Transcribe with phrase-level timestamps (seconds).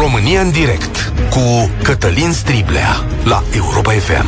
[0.00, 4.26] România în direct cu Cătălin Striblea la Europa FM.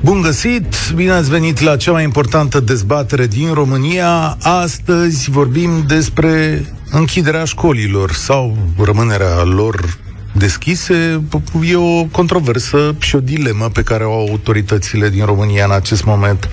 [0.00, 0.74] Bun găsit!
[0.94, 4.36] Bine ați venit la cea mai importantă dezbatere din România.
[4.42, 9.98] Astăzi vorbim despre închiderea școlilor sau rămânerea lor
[10.32, 11.22] deschise.
[11.64, 16.04] E o controversă și o dilemă pe care o au autoritățile din România în acest
[16.04, 16.48] moment.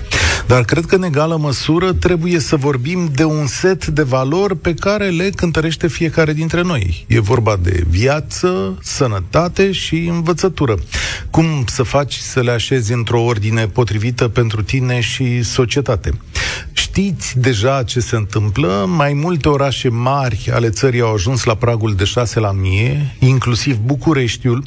[0.46, 4.74] Dar cred că în egală măsură trebuie să vorbim de un set de valori pe
[4.74, 7.04] care le cântărește fiecare dintre noi.
[7.08, 10.74] E vorba de viață, sănătate și învățătură.
[11.30, 16.10] Cum să faci să le așezi într-o ordine potrivită pentru tine și societate.
[16.72, 18.84] Știți deja ce se întâmplă.
[18.96, 23.76] Mai multe orașe mari ale țării au ajuns la pragul de 6 la mie, inclusiv
[23.76, 24.64] Bucureștiul.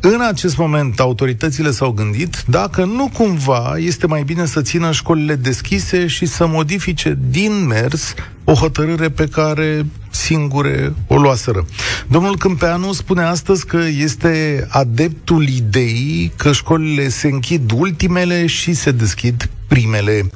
[0.00, 5.34] În acest moment, autoritățile s-au gândit dacă nu cumva este mai bine să țină școlile
[5.34, 11.66] deschise și să modifice din mers o hotărâre pe care singure o luaseră.
[12.08, 18.90] Domnul Câmpeanu spune astăzi că este adeptul ideii că școlile se închid ultimele și se
[18.90, 20.30] deschid primele.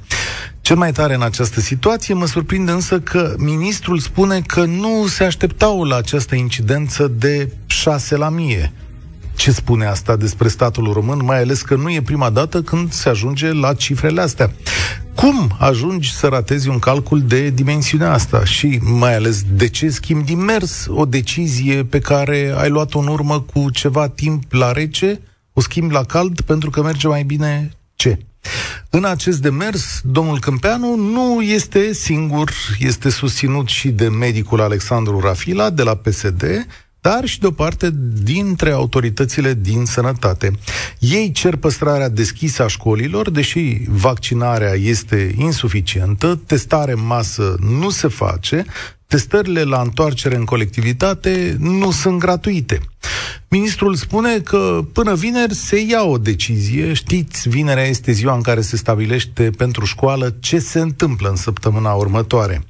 [0.60, 5.24] Cel mai tare în această situație mă surprinde însă că ministrul spune că nu se
[5.24, 8.72] așteptau la această incidență de 6 la mie.
[9.36, 13.08] Ce spune asta despre statul român, mai ales că nu e prima dată când se
[13.08, 14.52] ajunge la cifrele astea?
[15.14, 20.24] Cum ajungi să ratezi un calcul de dimensiunea asta și mai ales de ce schimbi
[20.24, 25.20] din mers o decizie pe care ai luat-o în urmă cu ceva timp la rece,
[25.52, 28.18] o schimbi la cald pentru că merge mai bine ce?
[28.90, 35.70] În acest demers, domnul Câmpeanu nu este singur, este susținut și de medicul Alexandru Rafila
[35.70, 36.66] de la PSD,
[37.06, 37.90] dar și de o parte
[38.22, 40.50] dintre autoritățile din sănătate.
[40.98, 48.08] Ei cer păstrarea deschisă a școlilor, deși vaccinarea este insuficientă, testare în masă nu se
[48.08, 48.64] face,
[49.06, 52.80] testările la întoarcere în colectivitate nu sunt gratuite.
[53.48, 56.92] Ministrul spune că până vineri se ia o decizie.
[56.92, 61.92] Știți, vinerea este ziua în care se stabilește pentru școală ce se întâmplă în săptămâna
[61.92, 62.64] următoare.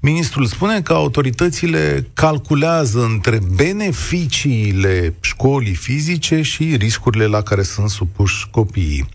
[0.00, 8.46] Ministrul spune că autoritățile calculează între beneficiile școlii fizice și riscurile la care sunt supuși
[8.50, 9.08] copiii.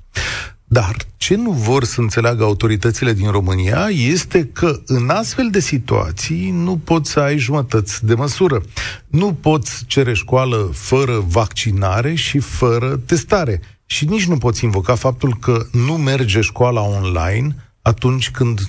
[0.76, 6.50] Dar ce nu vor să înțeleagă autoritățile din România este că în astfel de situații
[6.52, 8.62] nu poți să ai jumătăți de măsură.
[9.08, 13.62] Nu poți cere școală fără vaccinare și fără testare.
[13.86, 18.60] Și nici nu poți invoca faptul că nu merge școala online atunci când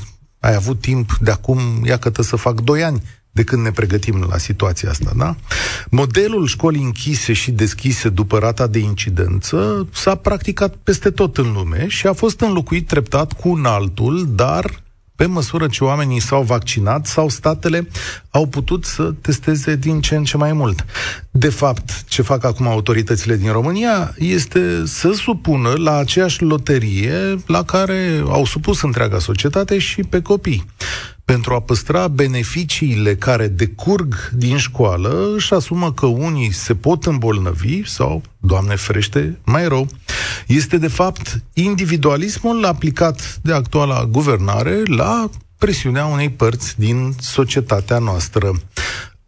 [0.40, 3.02] ai avut timp de acum, ia că să fac doi ani
[3.36, 5.36] de când ne pregătim la situația asta, da?
[5.90, 11.86] Modelul școlii închise și deschise după rata de incidență s-a practicat peste tot în lume
[11.88, 14.82] și a fost înlocuit treptat cu un altul, dar
[15.16, 17.88] pe măsură ce oamenii s-au vaccinat sau statele
[18.30, 20.84] au putut să testeze din ce în ce mai mult.
[21.30, 27.64] De fapt, ce fac acum autoritățile din România este să supună la aceeași loterie la
[27.64, 30.64] care au supus întreaga societate și pe copii
[31.26, 37.88] pentru a păstra beneficiile care decurg din școală, își asumă că unii se pot îmbolnăvi
[37.88, 39.88] sau, Doamne ferește, mai rău.
[40.46, 48.52] Este, de fapt, individualismul aplicat de actuala guvernare la presiunea unei părți din societatea noastră.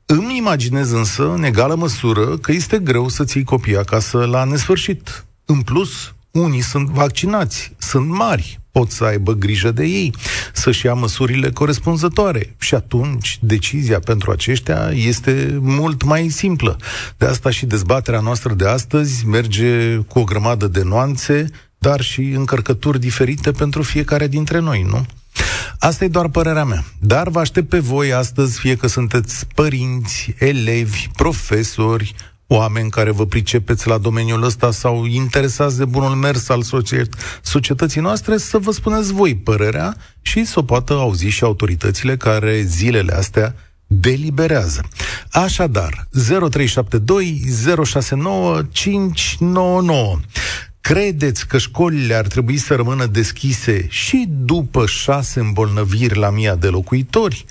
[0.07, 5.25] Îmi imaginez însă, în egală măsură, că este greu să ții copii acasă la nesfârșit.
[5.45, 10.15] În plus, unii sunt vaccinați, sunt mari, pot să aibă grijă de ei,
[10.53, 12.55] să-și ia măsurile corespunzătoare.
[12.59, 16.77] Și atunci decizia pentru aceștia este mult mai simplă.
[17.17, 21.47] De asta și dezbaterea noastră de astăzi merge cu o grămadă de nuanțe,
[21.79, 25.07] dar și încărcături diferite pentru fiecare dintre noi, nu?
[25.79, 26.85] Asta e doar părerea mea.
[27.01, 32.15] Dar vă aștept pe voi astăzi, fie că sunteți părinți, elevi, profesori,
[32.51, 36.63] oameni care vă pricepeți la domeniul ăsta sau interesați de bunul mers al
[37.43, 42.63] societății noastre, să vă spuneți voi părerea și să o poată auzi și autoritățile care
[42.63, 43.55] zilele astea
[43.87, 44.85] deliberează.
[45.31, 47.43] Așadar, 0372
[47.85, 50.19] 069 599.
[50.81, 56.69] Credeți că școlile ar trebui să rămână deschise și după șase îmbolnăviri la mia de
[56.69, 57.45] locuitori?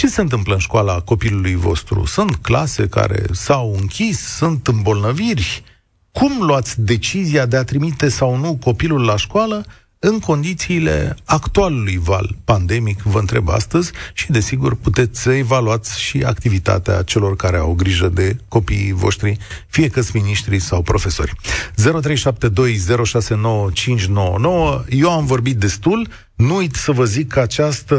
[0.00, 2.04] Ce se întâmplă în școala copilului vostru?
[2.04, 5.64] Sunt clase care s-au închis, sunt îmbolnăviri?
[6.12, 9.64] Cum luați decizia de a trimite sau nu copilul la școală
[9.98, 17.02] în condițiile actualului val pandemic, vă întreb astăzi, și desigur puteți să evaluați și activitatea
[17.02, 21.32] celor care au grijă de copiii voștri, fie că sunt miniștri sau profesori.
[21.32, 21.36] 0372069599
[24.88, 27.96] Eu am vorbit destul, nu uit să vă zic că această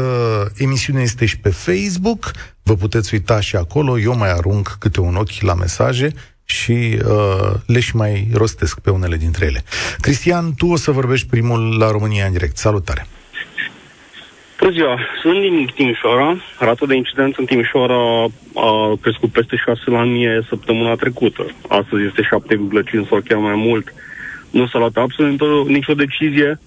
[0.56, 2.30] emisiune este și pe Facebook,
[2.62, 6.14] vă puteți uita și acolo, eu mai arunc câte un ochi la mesaje
[6.48, 9.62] și uh, le și mai rostesc pe unele dintre ele.
[10.00, 12.56] Cristian, tu o să vorbești primul la România în direct.
[12.56, 13.06] Salutare!
[14.58, 14.98] Bună ziua!
[15.20, 16.36] Sunt din Timișoara.
[16.58, 18.24] Rata de incidență în Timișoara
[18.54, 21.46] a crescut peste 6 la mie săptămâna trecută.
[21.68, 22.22] Astăzi este
[23.02, 23.94] 7,5 sau chiar mai mult.
[24.50, 26.60] Nu s-a luat absolut nicio decizie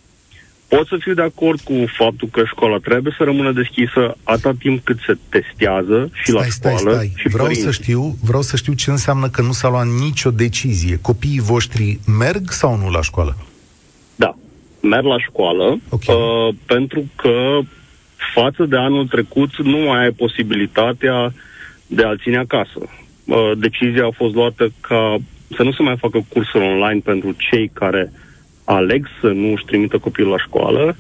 [0.76, 4.84] pot să fiu de acord cu faptul că școala trebuie să rămână deschisă atât timp
[4.84, 7.14] cât se testează și stai, la școală stai, stai.
[7.16, 11.00] și vreau să știu, vreau să știu ce înseamnă că nu s-a luat nicio decizie.
[11.02, 13.38] Copiii voștri merg sau nu la școală?
[14.16, 14.36] Da,
[14.82, 16.16] merg la școală okay.
[16.16, 17.60] uh, pentru că
[18.34, 21.34] față de anul trecut nu mai ai posibilitatea
[21.88, 22.80] de a-l ține acasă.
[23.26, 25.18] Uh, decizia a fost luată ca
[25.56, 28.12] să nu se mai facă cursuri online pentru cei care
[28.76, 30.96] aleg să nu își trimită copilul la școală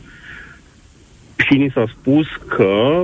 [1.35, 3.03] și ni s-a spus că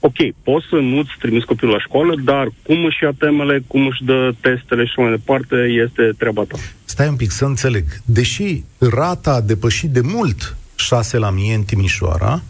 [0.00, 4.04] ok, poți să nu-ți trimiți copilul la școală, dar cum își ia temele, cum își
[4.04, 6.58] dă testele și mai departe, este treaba ta.
[6.84, 7.84] Stai un pic să înțeleg.
[8.04, 12.42] Deși rata a depășit de mult 6 la mie în Timișoara,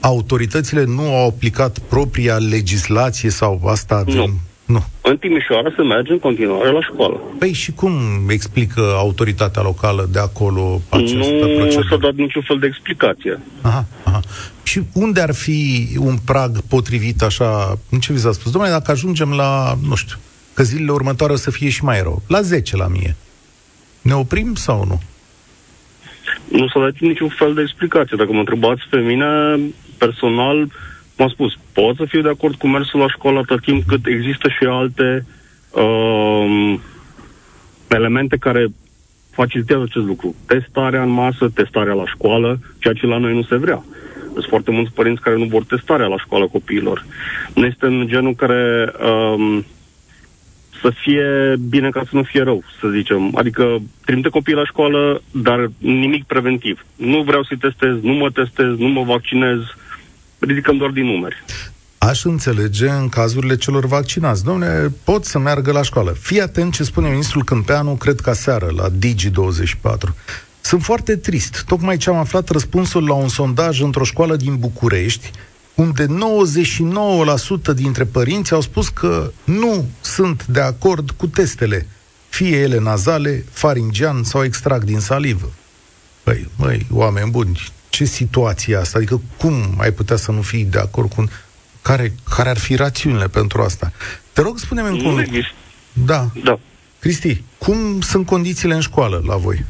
[0.00, 4.30] autoritățile nu au aplicat propria legislație sau asta nu.
[4.64, 4.84] Nu.
[5.00, 7.20] În Timișoara se merge în continuare la școală.
[7.38, 7.92] Păi și cum
[8.28, 11.24] explică autoritatea locală de acolo această nu
[11.56, 11.80] procedură?
[11.82, 13.40] Nu s-a dat niciun fel de explicație.
[13.60, 14.20] Aha, aha.
[14.62, 18.52] Și unde ar fi un prag potrivit așa, în ce vi s-a spus?
[18.52, 20.16] Domnule, dacă ajungem la, nu știu,
[20.54, 23.16] că zilele următoare o să fie și mai rău, la 10 la mie,
[24.02, 25.00] ne oprim sau nu?
[26.48, 28.16] Nu s-a dat niciun fel de explicație.
[28.16, 29.60] Dacă mă întrebați pe mine,
[29.98, 30.68] personal,
[31.16, 34.48] m-am spus, pot să fiu de acord cu mersul la școală atât timp cât există
[34.48, 35.26] și alte
[35.70, 36.80] um,
[37.88, 38.66] elemente care
[39.30, 40.34] facilitează acest lucru.
[40.46, 43.84] Testarea în masă, testarea la școală, ceea ce la noi nu se vrea.
[44.32, 47.04] Sunt foarte mulți părinți care nu vor testarea la școală copiilor.
[47.54, 49.64] Nu este în genul care um,
[50.80, 53.30] să fie bine ca să nu fie rău, să zicem.
[53.34, 56.86] Adică trimite copiii la școală, dar nimic preventiv.
[56.96, 59.83] Nu vreau să-i testez, nu mă testez, nu mă vaccinez, uh,
[60.44, 61.44] ridicăm doar din numeri.
[61.98, 64.44] Aș înțelege în cazurile celor vaccinați.
[64.44, 66.16] Domne, pot să meargă la școală.
[66.20, 70.14] Fii atent ce spune ministrul Câmpeanu, cred că seară, la Digi24.
[70.60, 71.62] Sunt foarte trist.
[71.66, 75.30] Tocmai ce am aflat răspunsul la un sondaj într-o școală din București,
[75.74, 76.08] unde 99%
[77.74, 81.86] dintre părinți au spus că nu sunt de acord cu testele,
[82.28, 85.52] fie ele nazale, faringian sau extract din salivă.
[86.22, 87.60] Păi, măi, oameni buni,
[87.94, 88.98] ce situație asta?
[88.98, 91.24] Adică cum ai putea să nu fii de acord cu...
[91.82, 93.92] Care, care ar fi rațiunile pentru asta?
[94.32, 95.48] Te rog, spune-mi un lucru.
[95.92, 96.26] Da.
[96.44, 96.58] Da.
[96.98, 99.64] Cristi, cum sunt condițiile în școală la voi?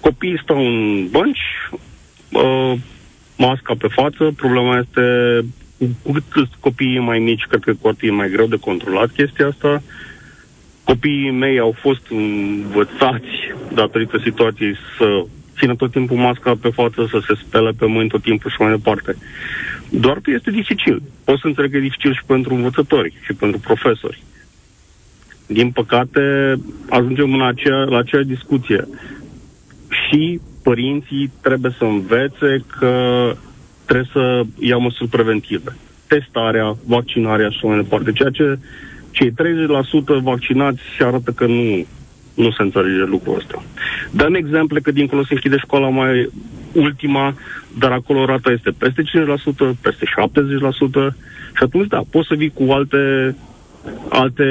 [0.00, 1.38] Copiii stau în bănci,
[2.32, 2.78] uh,
[3.36, 5.00] masca pe față, problema este
[6.02, 9.46] cu cât copiii mai mici, cred că cu atât e mai greu de controlat chestia
[9.46, 9.68] asta.
[9.68, 9.80] Uh,
[10.86, 13.34] Copiii mei au fost învățați,
[13.74, 15.24] datorită situației, să
[15.58, 18.70] țină tot timpul masca pe față, să se spele pe mâini tot timpul și mai
[18.70, 19.16] departe.
[19.90, 21.02] Doar că este dificil.
[21.24, 24.22] Pot să înțeleg că e dificil și pentru învățători și pentru profesori.
[25.46, 26.54] Din păcate,
[26.88, 28.88] ajungem în acea, la acea discuție.
[29.88, 32.92] Și părinții trebuie să învețe că
[33.84, 35.76] trebuie să ia măsuri preventive.
[36.06, 38.12] Testarea, vaccinarea și mai departe.
[38.12, 38.58] Ceea ce
[39.10, 39.34] cei 30%
[40.22, 41.86] vaccinați arată că nu,
[42.36, 43.62] nu se înțelege lucrul ăsta.
[44.10, 46.30] Dăm exemple că dincolo se închide școala mai
[46.72, 47.34] ultima,
[47.78, 49.04] dar acolo rata este peste 50%,
[49.80, 50.04] peste
[51.10, 51.14] 70%
[51.56, 53.36] și atunci, da, poți să vii cu alte,
[54.08, 54.44] alte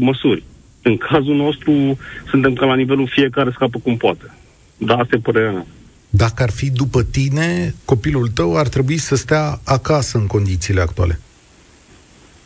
[0.00, 0.42] măsuri.
[0.82, 4.34] În cazul nostru, suntem ca la nivelul fiecare scapă cum poate.
[4.76, 5.66] Da, asta e părerea mea.
[6.10, 11.20] Dacă ar fi după tine, copilul tău ar trebui să stea acasă în condițiile actuale.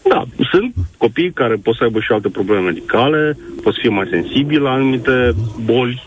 [0.08, 4.06] Da, sunt copii care pot să aibă și alte probleme medicale, pot să fie mai
[4.10, 5.34] sensibili la anumite
[5.64, 6.06] boli.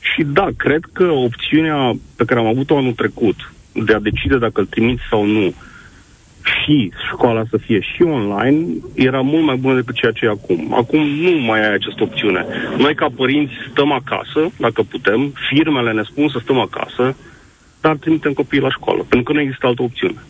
[0.00, 4.60] Și da, cred că opțiunea pe care am avut-o anul trecut, de a decide dacă
[4.60, 5.54] îl trimiți sau nu,
[6.42, 10.74] și școala să fie și online, era mult mai bună decât ceea ce e acum.
[10.74, 12.46] Acum nu mai ai această opțiune.
[12.78, 17.16] Noi ca părinți stăm acasă, dacă putem, firmele ne spun să stăm acasă,
[17.80, 20.22] dar trimitem copiii la școală, pentru că nu există altă opțiune.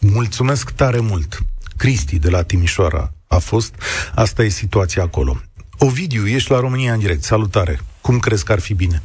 [0.00, 1.38] Mulțumesc tare mult!
[1.76, 3.74] Cristi de la Timișoara a fost.
[4.14, 5.36] Asta e situația acolo.
[5.78, 7.22] Ovidiu, ești la România în direct.
[7.22, 7.78] Salutare!
[8.00, 9.02] Cum crezi că ar fi bine?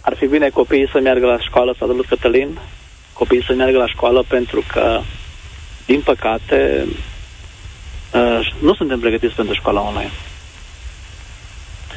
[0.00, 2.58] Ar fi bine copiii să meargă la școală, să adălut Cătălin,
[3.12, 5.00] copiii să meargă la școală pentru că,
[5.86, 6.86] din păcate,
[8.14, 10.10] uh, nu suntem pregătiți pentru școala online.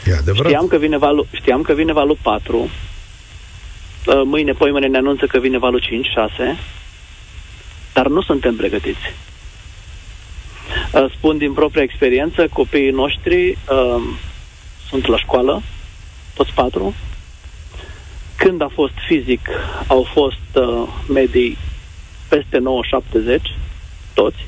[0.05, 0.51] E adevărat.
[0.51, 2.69] Știam că vine valul, știam că vine valul 4, uh,
[4.23, 6.57] mâine, poimâine ne anunță că vine valul 5, 6,
[7.93, 9.13] dar nu suntem pregătiți.
[10.93, 14.01] Uh, spun din propria experiență, copiii noștri uh,
[14.89, 15.61] sunt la școală,
[16.33, 16.95] toți patru.
[18.35, 19.49] Când a fost fizic,
[19.87, 21.57] au fost uh, medii
[22.29, 23.41] peste 9-70,
[24.13, 24.47] toți.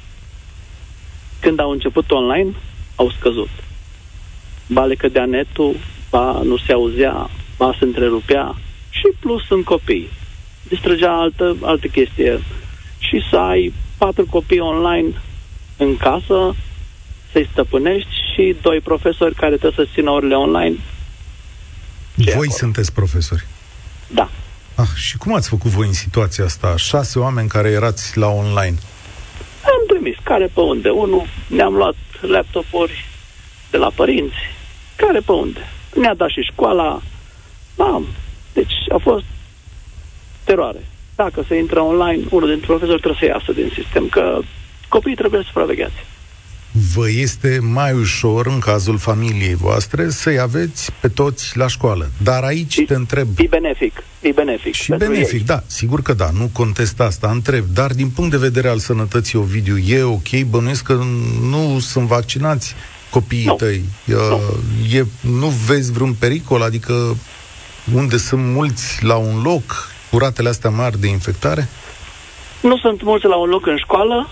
[1.39, 2.53] Când au început online,
[2.95, 3.49] au scăzut.
[4.67, 5.75] Ba le cădea netul,
[6.09, 8.55] ba nu se auzea, ba se întrerupea
[8.89, 10.09] și plus sunt copii.
[10.67, 12.39] Distrăgea altă, altă chestie.
[13.01, 15.21] Și să ai patru copii online
[15.77, 16.55] în casă,
[17.31, 20.75] să-i stăpânești și doi profesori care trebuie să țină orele online.
[22.15, 22.49] Voi acolo?
[22.49, 23.45] sunteți profesori?
[24.07, 24.29] Da.
[24.75, 26.77] Ah, și cum ați făcut voi în situația asta?
[26.77, 28.77] Șase oameni care erați la online.
[29.65, 30.89] Am trimis care pe unde.
[30.89, 33.05] Unul ne-am luat laptopuri
[33.71, 34.35] de la părinți.
[34.95, 35.59] Care pe unde.
[35.95, 37.01] Ne-a dat și școala.
[37.77, 38.05] Am.
[38.53, 39.25] Deci a fost
[40.43, 40.85] teroare.
[41.15, 44.39] Dacă se intră online, unul dintre profesori trebuie să iasă din sistem, că
[44.87, 46.05] copiii trebuie supravegheați.
[46.93, 52.09] Vă este mai ușor, în cazul familiei voastre, să-i aveți pe toți la școală.
[52.23, 53.27] Dar aici e, te întreb...
[53.37, 54.03] E benefic.
[54.21, 54.73] E benefic.
[54.73, 55.45] Și benefic, ei.
[55.45, 57.65] da, sigur că da, nu contest asta, întreb.
[57.73, 60.41] Dar din punct de vedere al sănătății, Ovidiu, e ok?
[60.49, 60.99] Bănuiesc că
[61.49, 62.75] nu sunt vaccinați
[63.09, 63.53] copiii nu.
[63.53, 63.83] tăi.
[64.03, 64.41] Nu.
[64.93, 66.61] E, nu vezi vreun pericol?
[66.61, 67.15] Adică
[67.93, 71.69] unde sunt mulți la un loc, cu ratele astea mari de infectare?
[72.61, 74.29] Nu sunt mulți la un loc în școală,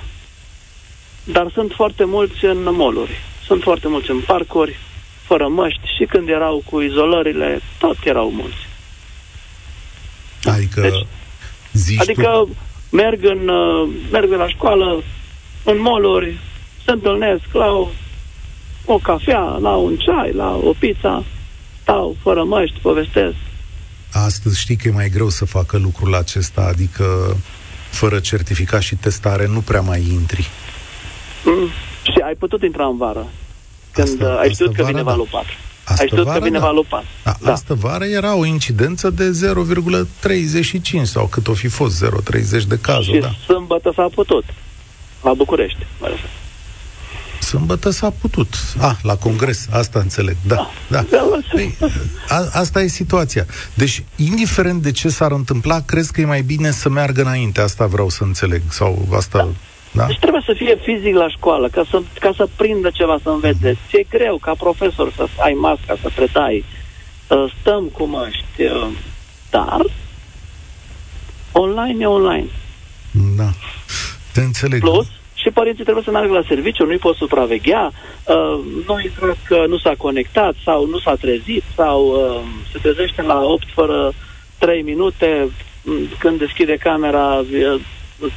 [1.23, 3.11] dar sunt foarte mulți în moluri.
[3.45, 4.79] Sunt foarte mulți în parcuri,
[5.23, 8.67] fără măști și când erau cu izolările, tot erau mulți.
[10.43, 11.05] Adică, deci,
[11.73, 12.55] zici adică tu...
[12.91, 15.03] merg, în, uh, merg la școală,
[15.63, 16.37] în moluri,
[16.85, 17.87] se întâlnesc la o,
[18.85, 21.23] o cafea, la un ceai, la o pizza,
[21.81, 23.35] stau fără măști, povestesc.
[24.25, 27.37] Astăzi știi că e mai greu să facă lucrul acesta, adică
[27.89, 30.49] fără certificat și testare nu prea mai intri.
[31.45, 31.67] Mm.
[32.03, 33.27] Și ai putut intra în vară.
[33.91, 35.03] Când asta, ai știut că vine da.
[35.03, 35.47] valul 4.
[35.83, 36.65] Astă ai știut vară, că vine da.
[36.65, 37.07] valul 4.
[37.23, 37.51] A, da.
[37.51, 39.39] Astă vară era o incidență de
[41.01, 43.15] 0,35 sau cât o fi fost, 0,30 de cazuri.
[43.15, 43.31] Și da.
[43.45, 44.43] sâmbătă s-a putut.
[45.23, 46.07] La București, mă
[47.49, 48.53] Sâmbătă s-a putut.
[48.79, 50.35] Ah, la congres, asta înțeleg.
[50.47, 51.05] Da, da.
[51.09, 51.27] da.
[51.51, 51.77] Păi,
[52.27, 53.45] a, asta e situația.
[53.73, 57.61] Deci, indiferent de ce s-ar întâmpla, crezi că e mai bine să meargă înainte.
[57.61, 58.61] Asta vreau să înțeleg.
[58.69, 59.37] Sau asta...
[59.37, 59.47] Da.
[59.91, 60.05] Da?
[60.05, 63.77] Deci trebuie să fie fizic la școală, ca să, ca să prindă ceva, să învețe.
[63.87, 66.65] Ți-e greu ca profesor să ai masca, să predai.
[67.59, 68.63] Stăm cu măști.
[68.63, 68.87] Uh,
[69.49, 69.81] dar
[71.51, 72.49] online e online.
[73.35, 73.49] Da.
[74.33, 74.79] Te înțeleg.
[74.79, 75.07] Plus,
[75.41, 79.77] și părinții trebuie să meargă la serviciu, nu-i pot supraveghea, uh, nu intră că nu
[79.77, 82.41] s-a conectat sau nu s-a trezit sau uh,
[82.71, 84.13] se trezește la 8 fără
[84.57, 85.49] 3 minute,
[86.19, 87.43] când deschide camera,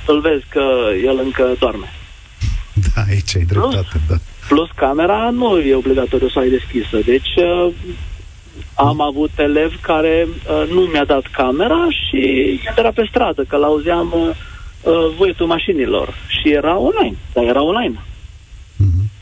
[0.07, 0.65] îl vezi că
[1.05, 1.93] el încă doarme.
[2.75, 4.15] Da, aici ai dreptate, plus, da.
[4.49, 6.99] Plus camera nu e obligatoriu să ai deschisă.
[7.05, 7.73] Deci uh,
[8.75, 14.13] am avut elev care uh, nu mi-a dat camera și era pe stradă, că l-auzeam
[14.17, 14.37] uh,
[14.83, 16.15] uh, voietul mașinilor.
[16.29, 17.95] Și era online, dar era online.
[18.77, 19.21] Mm-hmm.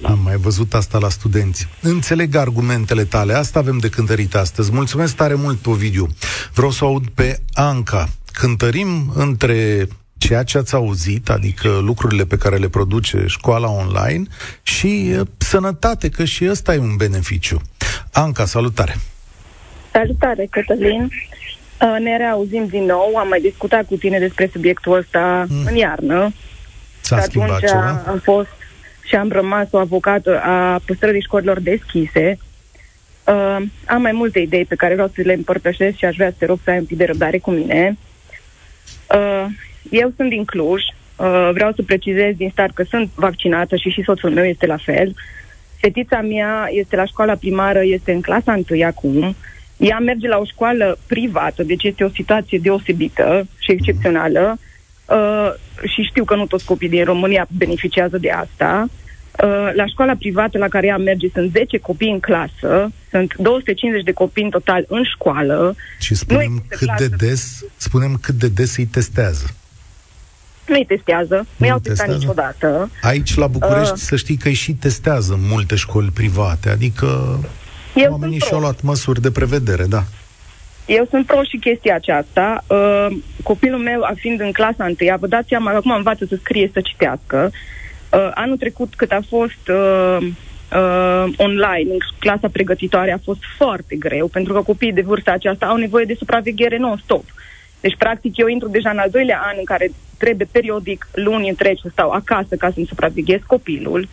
[0.00, 0.08] Da.
[0.08, 1.68] Am mai văzut asta la studenți.
[1.80, 4.72] Înțeleg argumentele tale, asta avem de cântărit astăzi.
[4.72, 6.08] Mulțumesc tare mult, Ovidiu.
[6.54, 9.88] Vreau să aud pe Anca cântărim între
[10.18, 14.24] ceea ce ați auzit, adică lucrurile pe care le produce școala online
[14.62, 17.60] și sănătate, că și ăsta e un beneficiu.
[18.12, 18.96] Anca, salutare!
[19.92, 21.10] Salutare, Cătălin!
[21.98, 25.64] Ne reauzim din nou, am mai discutat cu tine despre subiectul ăsta mm.
[25.66, 26.32] în iarnă.
[27.00, 28.02] S-a schimbat ceva?
[28.06, 28.48] am fost
[29.04, 32.38] și am rămas o avocată a păstrării școlilor deschise.
[33.26, 36.36] Uh, am mai multe idei pe care vreau să le împărtășesc și aș vrea să
[36.38, 37.96] te rog să ai un pic de răbdare cu mine.
[39.14, 39.46] Uh,
[39.90, 40.82] eu sunt din Cluj,
[41.16, 44.76] uh, vreau să precizez din start că sunt vaccinată și și soțul meu este la
[44.76, 45.14] fel.
[45.80, 49.36] Fetița mea este la școala primară, este în clasa 1 acum.
[49.76, 54.58] Ea merge la o școală privată, deci este o situație deosebită și excepțională.
[55.08, 55.52] Uh,
[55.94, 58.88] și știu că nu toți copiii din România beneficiază de asta.
[59.42, 64.04] Uh, la școala privată la care ea merge sunt 10 copii în clasă, sunt 250
[64.04, 65.74] de copii în total în școală.
[65.98, 67.08] Și spunem cât clasă.
[67.08, 69.46] de des, spunem cât de des îi testează.
[70.66, 72.90] Nu îi testează, nu i-au testat niciodată.
[73.02, 77.38] Aici, la București, uh, să știi că îi și testează multe școli private, adică...
[77.94, 80.02] Eu Oamenii și-au luat măsuri de prevedere, da.
[80.86, 82.64] Eu sunt pro și chestia aceasta.
[82.66, 83.06] Uh,
[83.42, 86.80] copilul meu, fiind în clasa întâia, vă dați seama că acum învață să scrie, să
[86.80, 87.50] citească.
[88.12, 93.96] Uh, anul trecut, cât a fost uh, uh, online, în clasa pregătitoare, a fost foarte
[93.96, 97.24] greu, pentru că copiii de vârsta aceasta au nevoie de supraveghere non-stop.
[97.80, 101.82] Deci, practic, eu intru deja în al doilea an în care trebuie periodic, luni întregi,
[101.82, 104.00] să stau acasă ca să-mi supraveghez copilul.
[104.00, 104.08] Uh,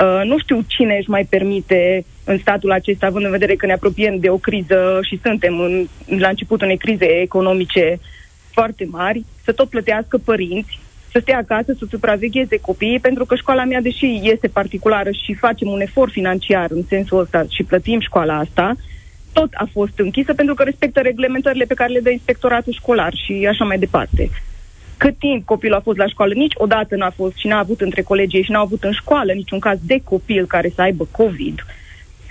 [0.00, 3.72] Uh, nu știu cine își mai permite în statul acesta, având în vedere că ne
[3.72, 5.86] apropiem de o criză și suntem în,
[6.18, 7.98] la începutul unei crize economice
[8.50, 10.78] foarte mari, să tot plătească părinți,
[11.12, 15.68] să stea acasă, să supravegheze copiii, pentru că școala mea, deși este particulară și facem
[15.68, 18.74] un efort financiar în sensul ăsta și plătim școala asta,
[19.32, 23.46] tot a fost închisă pentru că respectă reglementările pe care le dă inspectoratul școlar și
[23.50, 24.30] așa mai departe
[24.96, 28.42] cât timp copilul a fost la școală, niciodată n-a fost și n-a avut între colegii
[28.42, 31.64] și n-a avut în școală niciun caz de copil care să aibă COVID.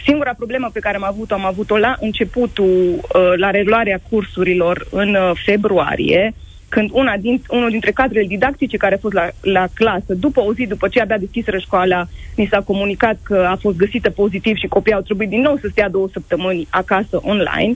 [0.04, 5.16] Singura problemă pe care am avut-o, am avut-o la începutul, uh, la reluarea cursurilor în
[5.16, 6.34] uh, februarie,
[6.70, 10.54] când una din, unul dintre cadrele didactice care a fost la, la clasă, după o
[10.54, 14.68] zi după ce abia deschiseră școala, ni s-a comunicat că a fost găsită pozitiv și
[14.68, 17.74] copiii au trebuit din nou să stea două săptămâni acasă online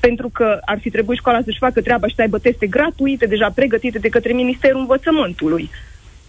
[0.00, 3.50] pentru că ar fi trebuit școala să-și facă treaba și să aibă teste gratuite, deja
[3.54, 5.70] pregătite de către Ministerul Învățământului.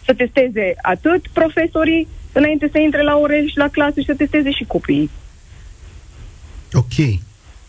[0.05, 4.51] Să testeze atât profesorii înainte să intre la ore și la clasă și să testeze
[4.51, 5.10] și copiii.
[6.73, 7.19] Ok.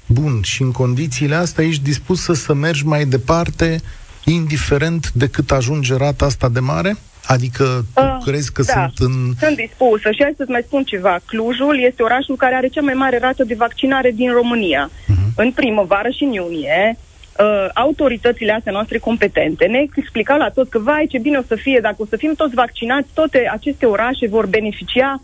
[0.07, 3.81] Bun, și în condițiile astea ești dispus să, să mergi mai departe,
[4.25, 6.97] indiferent de cât ajunge rata asta de mare?
[7.27, 9.33] Adică tu uh, crezi că da, sunt în...
[9.39, 11.19] sunt dispusă și hai să-ți mai spun ceva.
[11.27, 14.91] Clujul este orașul care are cea mai mare rată de vaccinare din România.
[14.91, 15.35] Uh-huh.
[15.37, 20.79] În primăvară și în iunie, uh, autoritățile astea noastre competente ne explicau la tot că,
[20.79, 24.27] vai, ce bine o să fie, dacă o să fim toți vaccinați, toate aceste orașe
[24.29, 25.21] vor beneficia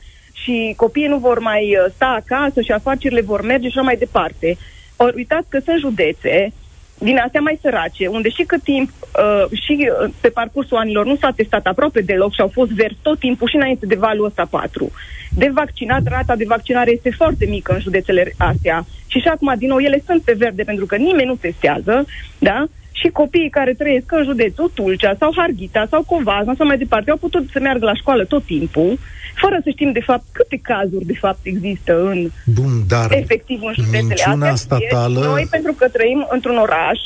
[0.46, 3.96] și copiii nu vor mai uh, sta acasă și afacerile vor merge și așa mai
[3.96, 4.56] departe.
[4.96, 6.52] Ori uitați că sunt județe
[6.98, 11.16] din astea mai sărace, unde și cât timp uh, și uh, pe parcursul anilor nu
[11.16, 14.46] s-a testat aproape deloc și au fost verzi tot timpul și înainte de valul ăsta
[14.50, 14.90] 4.
[15.30, 18.86] De vaccinat, rata de vaccinare este foarte mică în județele astea.
[19.06, 22.04] Și și acum, din nou, ele sunt pe verde pentru că nimeni nu testează,
[22.38, 22.64] da?
[23.00, 27.16] Și copiii care trăiesc în județul Tulcea sau Harghita sau Covazna sau mai departe au
[27.16, 28.98] putut să meargă la școală tot timpul
[29.34, 33.74] fără să știm de fapt câte cazuri de fapt există în Bun, dar efectiv în
[33.74, 34.54] județele astea.
[34.54, 35.20] statală...
[35.20, 36.98] Noi pentru că trăim într-un oraș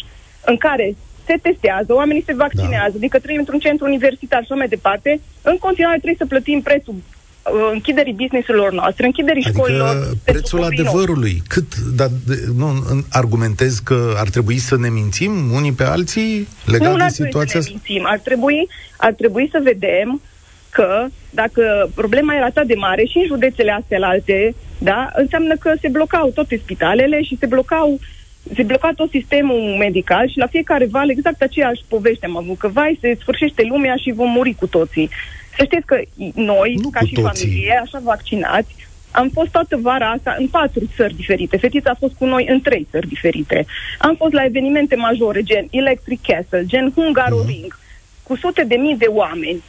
[0.45, 0.95] în care
[1.27, 2.97] se testează, oamenii se vaccinează, da.
[2.97, 7.20] adică trăim într-un centru universitar și mai departe, în continuare trebuie să plătim prețul uh,
[7.73, 10.17] închiderii businessurilor noastre, închiderii adică școlilor.
[10.25, 11.43] prețul adevărului.
[11.49, 12.09] Cât, dar
[12.57, 12.73] nu,
[13.11, 17.69] argumentez că ar trebui să ne mințim unii pe alții legat nu, de situația să
[17.69, 18.07] ne mințim.
[18.07, 20.21] Ar trebui, ar trebui să vedem
[20.71, 25.57] că dacă problema era atât de mare și în județele astea la alte, da, înseamnă
[25.57, 27.99] că se blocau toate spitalele și se blocau
[28.55, 32.69] se bloca tot sistemul medical și la fiecare val exact aceeași poveste am avut, că
[32.69, 35.11] vai, se sfârșește lumea și vom muri cu toții.
[35.57, 36.01] Să știți că
[36.35, 37.47] noi, nu ca și toții.
[37.47, 38.75] familie, așa vaccinați,
[39.11, 41.57] am fost toată vara asta în patru țări diferite.
[41.57, 43.67] Fetița a fost cu noi în trei țări diferite.
[43.99, 48.23] Am fost la evenimente majore, gen Electric Castle, gen Hungaroring, uh-huh.
[48.23, 49.63] cu sute de mii de oameni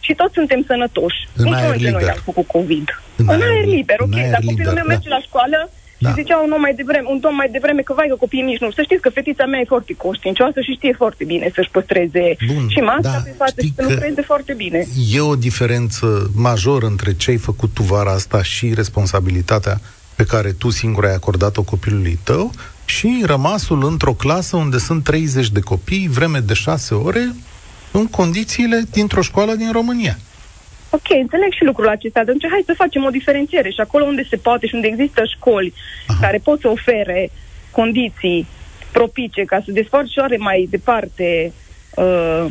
[0.00, 1.28] și toți suntem sănătoși.
[1.36, 1.92] În Nici aer liber.
[1.92, 3.02] noi am făcut COVID.
[3.16, 4.10] În, în aer, aer liber, ok.
[4.30, 4.92] Dar copilul meu da.
[4.92, 6.08] merge la școală da.
[6.08, 8.60] Și zicea un om mai devreme, un domn mai devreme că vai că copiii nici
[8.60, 8.70] nu.
[8.70, 12.68] Să știți că fetița mea e foarte conștiincioasă și știe foarte bine să-și păstreze Bun,
[12.68, 14.86] și masca da, pe față și să lucreze foarte bine.
[15.12, 19.80] E o diferență majoră între ce ai făcut tu vara asta și responsabilitatea
[20.14, 22.52] pe care tu singur ai acordat-o copilului tău
[22.84, 27.34] și rămasul într-o clasă unde sunt 30 de copii, vreme de 6 ore,
[27.90, 30.18] în condițiile dintr-o școală din România.
[30.90, 34.36] Ok, înțeleg și lucrul acesta, atunci hai să facem o diferențiere și acolo unde se
[34.36, 35.74] poate și unde există școli
[36.06, 36.18] Aha.
[36.20, 37.30] care pot să ofere
[37.70, 38.46] condiții
[38.92, 41.52] propice ca să desfășoare mai departe
[41.94, 42.46] uh,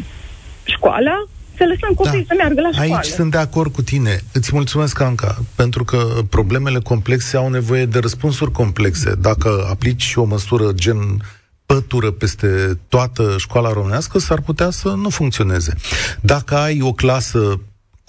[0.64, 2.34] școala, să lăsăm copiii da.
[2.34, 2.96] să meargă la școală.
[2.96, 4.20] Aici sunt de acord cu tine.
[4.34, 5.98] Îți mulțumesc, Anca, pentru că
[6.30, 9.16] problemele complexe au nevoie de răspunsuri complexe.
[9.22, 11.22] Dacă aplici o măsură gen
[11.66, 15.74] pătură peste toată școala românească, s-ar putea să nu funcționeze.
[16.22, 17.60] Dacă ai o clasă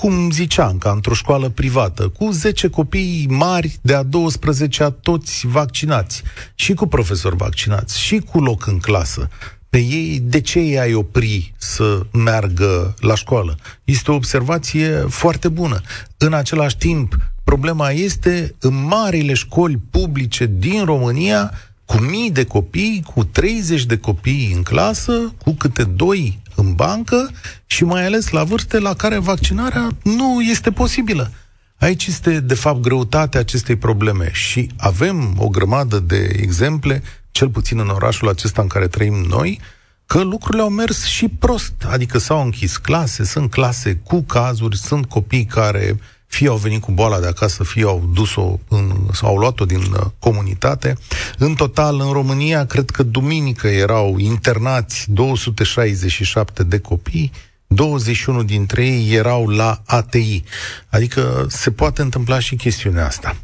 [0.03, 6.23] cum ziceam, ca într-o școală privată, cu 10 copii mari de a 12-a toți vaccinați,
[6.55, 9.29] și cu profesori vaccinați, și cu loc în clasă.
[9.71, 13.59] Pe ei, de ce ei ai opri să meargă la școală?
[13.85, 15.81] Este o observație foarte bună.
[16.17, 21.53] În același timp, problema este în marile școli publice din România,
[21.85, 27.31] cu mii de copii, cu 30 de copii în clasă, cu câte doi în bancă
[27.67, 31.31] și mai ales la vârste la care vaccinarea nu este posibilă.
[31.79, 37.79] Aici este, de fapt, greutatea acestei probleme și avem o grămadă de exemple, cel puțin
[37.79, 39.61] în orașul acesta în care trăim noi,
[40.07, 45.07] că lucrurile au mers și prost, adică s-au închis clase, sunt clase cu cazuri, sunt
[45.07, 49.37] copii care fie au venit cu boala de acasă, fie au dus-o în, sau au
[49.37, 50.97] luat-o din uh, comunitate.
[51.39, 57.33] În total, în România, cred că duminică erau internați 267 de copii,
[57.67, 60.43] 21 dintre ei erau la ATI.
[60.91, 63.37] Adică se poate întâmpla și chestiunea asta.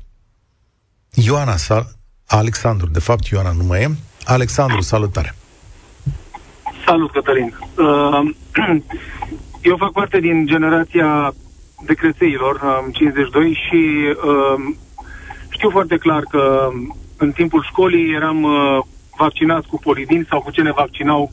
[1.14, 1.94] Ioana, sal-
[2.26, 3.96] Alexandru, de fapt Ioana nu mai e.
[4.24, 5.34] Alexandru, salutare!
[6.86, 7.54] Salut, Cătălin!
[7.78, 8.34] Uh,
[9.70, 11.34] eu fac parte din generația
[11.86, 14.74] de crețeilor, am 52 și uh,
[15.48, 16.70] știu foarte clar că
[17.16, 18.78] în timpul școlii eram uh,
[19.18, 21.32] vaccinați cu polidin sau cu ce ne vaccinau,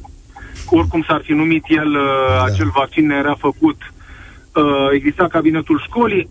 [0.70, 2.44] oricum s-ar fi numit el, uh, da.
[2.44, 3.78] acel vaccin ne era făcut.
[4.56, 6.30] Uh, exista cabinetul școlii,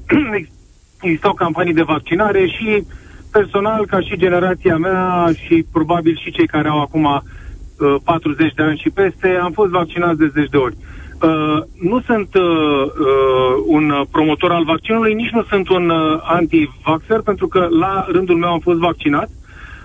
[1.01, 2.85] existau campanii de vaccinare și
[3.33, 8.63] personal, ca și generația mea și probabil și cei care au acum uh, 40 de
[8.63, 10.77] ani și peste, am fost vaccinați de zeci de ori.
[10.79, 16.21] Uh, Uh, nu sunt uh, uh, un promotor al vaccinului, nici nu sunt un uh,
[16.23, 19.29] anti-vaxxer, pentru că la rândul meu am fost vaccinat,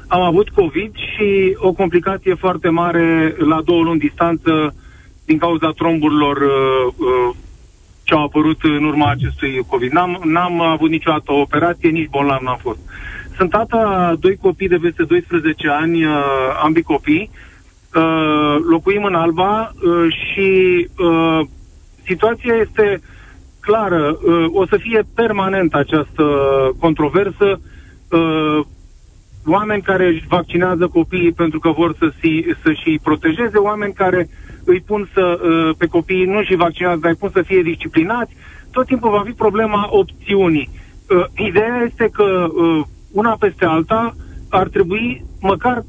[0.08, 4.76] am avut COVID și o complicație foarte mare la două luni distanță
[5.26, 7.36] din cauza tromburilor uh, uh,
[8.04, 9.92] ce au apărut în urma acestui COVID.
[9.92, 12.80] N-am, n-am avut niciodată o operație, nici bolnav n-am fost.
[13.38, 16.14] Sunt tata doi copii de peste 12 ani, uh,
[16.64, 17.55] ambii copii, uh,
[17.96, 20.50] Uh, locuim în Alba uh, și
[20.98, 21.40] uh,
[22.06, 23.02] situația este
[23.60, 24.18] clară.
[24.24, 26.24] Uh, o să fie permanent această
[26.80, 27.60] controversă.
[28.12, 28.60] Uh,
[29.46, 34.30] oameni care își vaccinează copiii pentru că vor să și, să-și protejeze, oameni care
[34.66, 38.36] îi pun să, uh, pe copiii nu și vaccinează, dar îi pun să fie disciplinați.
[38.72, 40.70] Tot timpul va fi problema opțiunii.
[41.10, 42.82] Uh, ideea este că uh,
[43.12, 44.16] una peste alta
[44.50, 45.84] ar trebui măcar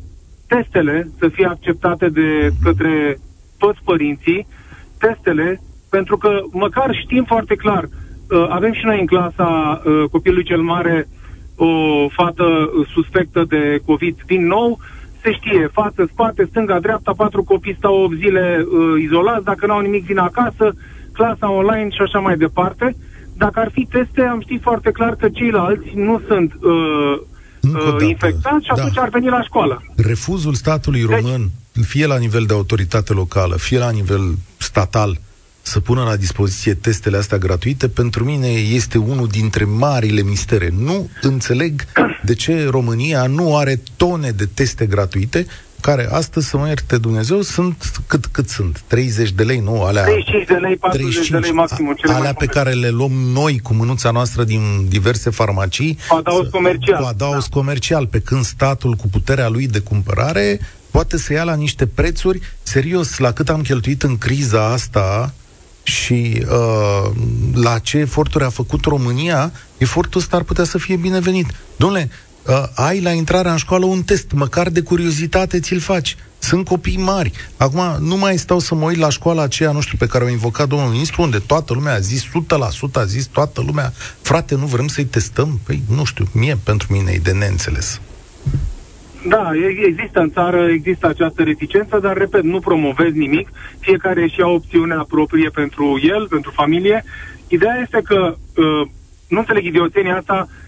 [0.49, 3.19] testele să fie acceptate de către
[3.59, 4.47] toți părinții,
[4.99, 10.45] testele, pentru că măcar știm foarte clar, uh, avem și noi în clasa uh, copilului
[10.45, 11.09] cel mare
[11.57, 11.69] o
[12.09, 14.79] fată suspectă de COVID din nou,
[15.23, 19.81] se știe, față, spate, stânga, dreapta, patru copii stau 8 zile uh, izolați, dacă n-au
[19.81, 20.75] nimic vin acasă,
[21.13, 22.97] clasa online și așa mai departe.
[23.37, 27.21] Dacă ar fi teste, am ști foarte clar că ceilalți nu sunt uh,
[27.75, 29.03] uh, infectați și atunci da.
[29.03, 29.83] ar veni la școală.
[29.97, 31.51] Refuzul statului deci, român,
[31.83, 35.19] fie la nivel de autoritate locală, fie la nivel statal,
[35.63, 40.73] să pună la dispoziție testele astea gratuite, pentru mine este unul dintre marile mistere.
[40.79, 41.85] Nu înțeleg
[42.23, 45.47] de ce România nu are tone de teste gratuite
[45.87, 48.83] care astăzi, să mă ierte Dumnezeu, sunt cât, cât sunt?
[48.87, 49.83] 30 de lei, nu?
[49.83, 51.95] Alea, 35 de lei, 40 35, de lei maximum.
[51.95, 55.99] Cele alea pe care le luăm noi cu mânuța noastră din diverse farmacii.
[56.09, 57.01] Cu adaos comercial.
[57.01, 57.57] Cu adaos da.
[57.59, 62.41] comercial, pe când statul cu puterea lui de cumpărare poate să ia la niște prețuri,
[62.63, 65.35] serios, la cât am cheltuit în criza asta,
[65.87, 67.11] și uh,
[67.55, 71.47] la ce eforturi a făcut România, efortul ăsta ar putea să fie binevenit.
[71.77, 72.11] Domnule,
[72.49, 76.17] uh, ai la intrarea în școală un test, măcar de curiozitate ți-l faci.
[76.39, 77.33] Sunt copii mari.
[77.57, 80.29] Acum nu mai stau să mă uit la școala aceea, nu știu, pe care o
[80.29, 82.29] invocat domnul ministru, unde toată lumea a zis, 100%
[82.93, 85.61] a zis toată lumea, frate, nu vrem să-i testăm?
[85.67, 88.01] Păi, nu știu, mie, pentru mine e de neînțeles.
[89.29, 89.51] Da,
[89.87, 93.49] există în țară, există această reticență, dar, repet, nu promovez nimic.
[93.79, 97.05] Fiecare își ia opțiunea proprie pentru el, pentru familie.
[97.49, 98.89] Ideea este că uh,
[99.29, 100.66] nu înțeleg idioțenia asta uh,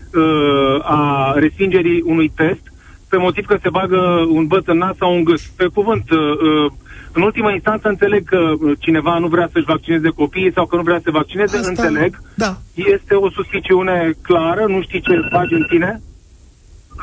[0.82, 2.60] a respingerii unui test
[3.08, 5.40] pe motiv că se bagă un băț în nas sau un gât.
[5.40, 6.70] Pe cuvânt, uh, uh,
[7.12, 10.82] în ultima instanță înțeleg că uh, cineva nu vrea să-și vaccineze copiii sau că nu
[10.82, 12.20] vrea să se vaccineze, Asta, înțeleg.
[12.34, 12.56] Da.
[12.74, 16.00] Este o suspiciune clară, nu știi ce faci în tine,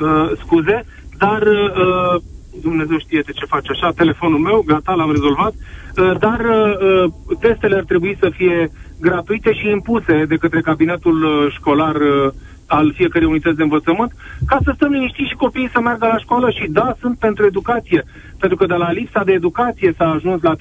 [0.01, 0.85] uh, scuze,
[1.17, 2.21] dar uh,
[2.61, 7.75] Dumnezeu știe de ce face așa, telefonul meu, gata, l-am rezolvat, uh, dar uh, testele
[7.75, 12.31] ar trebui să fie gratuite și impuse de către cabinetul uh, școlar uh,
[12.67, 14.11] al fiecărei unități de învățământ,
[14.47, 18.03] ca să stăm liniștiți și copiii să meargă la școală și da, sunt pentru educație.
[18.39, 20.57] Pentru că de la lipsa de educație s-a ajuns la 33%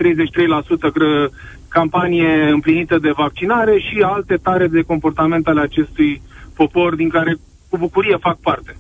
[1.68, 6.22] campanie împlinită de vaccinare și alte tare de comportament ale acestui
[6.54, 7.36] popor din care
[7.68, 8.76] cu bucurie fac parte.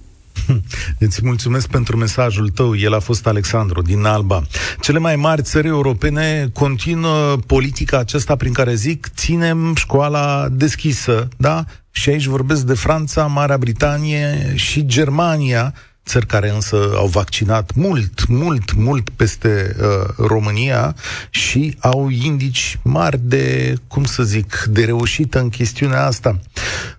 [0.98, 2.76] Îți mulțumesc pentru mesajul tău.
[2.76, 4.42] El a fost Alexandru din Alba.
[4.80, 11.64] Cele mai mari țări europene continuă politica aceasta prin care zic ținem școala deschisă, da?
[11.90, 15.74] Și aici vorbesc de Franța, Marea Britanie și Germania,
[16.04, 19.86] țări care însă au vaccinat mult, mult, mult peste uh,
[20.16, 20.94] România
[21.30, 26.38] și au indici mari de, cum să zic, de reușită în chestiunea asta.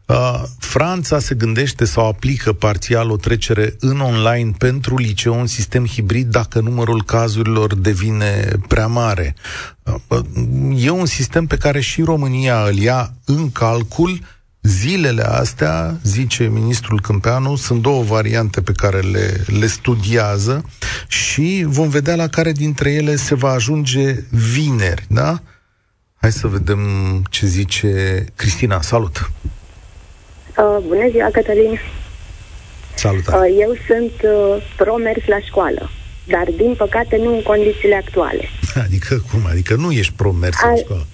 [0.06, 5.86] Uh, Franța se gândește sau aplică parțial o trecere în online pentru liceu, un sistem
[5.86, 9.36] hibrid, dacă numărul cazurilor devine prea mare.
[10.08, 10.20] Uh,
[10.78, 14.20] e un sistem pe care și România îl ia în calcul,
[14.68, 20.66] Zilele astea, zice ministrul Câmpeanu, sunt două variante pe care le, le studiază
[21.08, 25.42] și vom vedea la care dintre ele se va ajunge vineri, da?
[26.16, 26.80] Hai să vedem
[27.30, 28.82] ce zice Cristina.
[28.82, 29.32] Salut!
[30.58, 31.80] Uh, bună ziua, Cătălin!
[32.96, 33.28] Salut!
[33.28, 35.90] Uh, eu sunt uh, pro-mers la școală,
[36.28, 38.50] dar din păcate nu în condițiile actuale.
[38.86, 39.46] Adică cum?
[39.50, 41.06] Adică nu ești pro-mers la școală?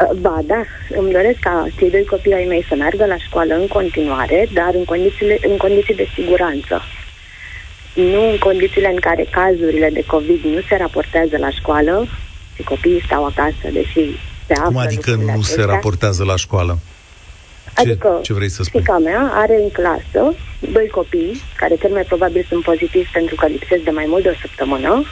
[0.00, 0.62] Uh, ba, da,
[0.98, 4.70] îmi doresc ca cei doi copii ai mei să meargă la școală în continuare, dar
[4.74, 6.82] în, condițiile, în condiții de siguranță.
[7.94, 12.06] Nu în condițiile în care cazurile de COVID nu se raportează la școală
[12.54, 14.02] și copiii stau acasă, deși
[14.46, 15.64] se află Cum adică nu acestea.
[15.64, 16.78] se raportează la școală?
[17.64, 18.80] Ce, adică, ce vrei să spui?
[18.80, 20.34] Fica mea are în clasă
[20.72, 24.28] doi copii, care cel mai probabil sunt pozitivi pentru că lipsesc de mai mult de
[24.28, 25.04] o săptămână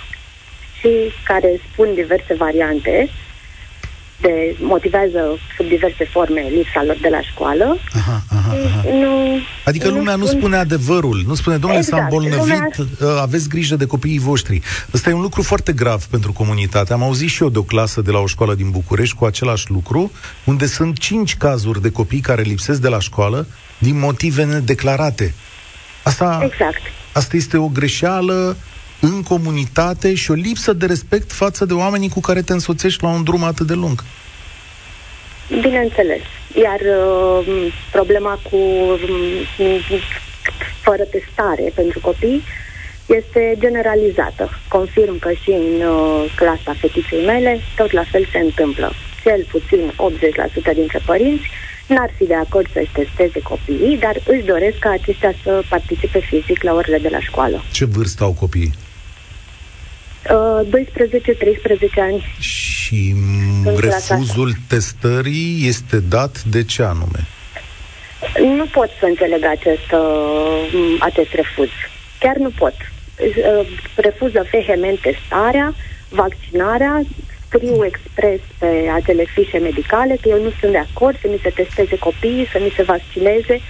[0.78, 3.08] și care spun diverse variante
[4.20, 7.78] de motivează sub diverse forme lipsa lor de la școală.
[7.92, 8.82] Aha, aha, aha.
[8.90, 12.68] Nu, adică lumea nu, nu spune adevărul, nu spune, domnule, exact, s-a îmbolnăvit, lumea...
[13.00, 14.60] Uh, aveți grijă de copiii voștri.
[14.94, 16.92] Ăsta e un lucru foarte grav pentru comunitate.
[16.92, 19.70] Am auzit și eu de o clasă de la o școală din București cu același
[19.70, 20.10] lucru,
[20.44, 23.46] unde sunt cinci cazuri de copii care lipsesc de la școală
[23.78, 25.34] din motive nedeclarate.
[26.02, 26.80] Asta, exact.
[27.12, 28.56] asta este o greșeală
[29.00, 33.08] în comunitate și o lipsă de respect față de oamenii cu care te însoțești la
[33.08, 34.04] un drum atât de lung.
[35.60, 36.22] Bineînțeles.
[36.62, 40.16] Iar uh, problema cu uh,
[40.82, 42.42] fără testare pentru copii
[43.06, 44.50] este generalizată.
[44.68, 48.92] Confirm că și în uh, clasa fetiței mele tot la fel se întâmplă.
[49.22, 49.92] Cel puțin
[50.70, 51.46] 80% dintre părinți
[51.86, 56.62] n-ar fi de acord să-și testeze copiii, dar își doresc ca aceștia să participe fizic
[56.62, 57.62] la orele de la școală.
[57.72, 58.72] Ce vârstă au copiii?
[60.26, 62.24] 12-13 ani.
[62.38, 63.14] Și
[63.76, 67.26] refuzul testării este dat de ce anume?
[68.56, 71.68] Nu pot să înțeleg acest, uh, acest refuz.
[72.18, 72.74] Chiar nu pot.
[73.18, 75.74] Uh, refuză vehement testarea,
[76.08, 77.02] vaccinarea,
[77.46, 81.48] scriu expres pe acele fișe medicale că eu nu sunt de acord să mi se
[81.48, 83.60] testeze copiii, să mi se vaccineze.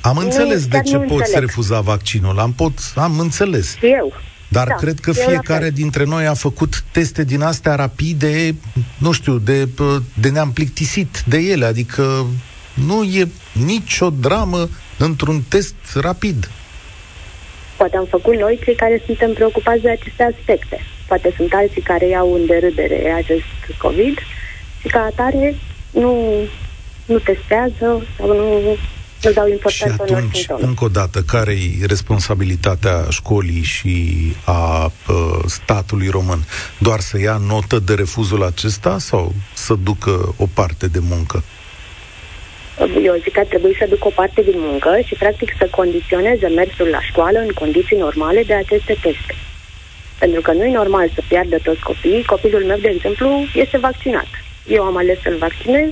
[0.00, 1.40] Am înțeles nu, de ce poți înțeleg.
[1.40, 2.38] refuza vaccinul.
[2.38, 3.76] Am, pot, am înțeles.
[3.76, 4.12] Și eu.
[4.54, 8.54] Dar da, cred că fiecare dintre noi a făcut teste din astea rapide,
[8.98, 9.68] nu știu, de,
[10.20, 11.64] de ne-am plictisit de ele.
[11.64, 12.26] Adică
[12.74, 16.50] nu e nicio dramă într-un test rapid.
[17.76, 20.80] Poate am făcut noi cei care suntem preocupați de aceste aspecte.
[21.06, 24.18] Poate sunt alții care iau în derâdere acest COVID
[24.80, 25.54] și ca atare
[25.90, 26.34] nu,
[27.04, 28.76] nu testează sau nu
[29.24, 35.38] îl dau importanță și atunci, încă o dată, care e responsabilitatea școlii și a uh,
[35.46, 36.44] statului român?
[36.78, 41.42] Doar să ia notă de refuzul acesta sau să ducă o parte de muncă?
[43.04, 46.46] Eu zic că ar trebui să ducă o parte din muncă și, practic, să condiționeze
[46.46, 49.34] mersul la școală în condiții normale de aceste teste.
[50.18, 52.24] Pentru că nu e normal să piardă toți copiii.
[52.24, 54.26] Copilul meu, de exemplu, este vaccinat.
[54.66, 55.88] Eu am ales să-l vaccinez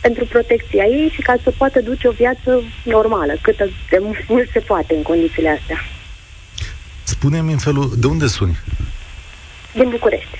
[0.00, 3.56] pentru protecția ei și ca să poată duce o viață normală, cât
[3.90, 5.78] de mult se poate în condițiile astea.
[7.02, 8.58] Spune-mi în felul, de unde suni?
[9.74, 10.38] Din București.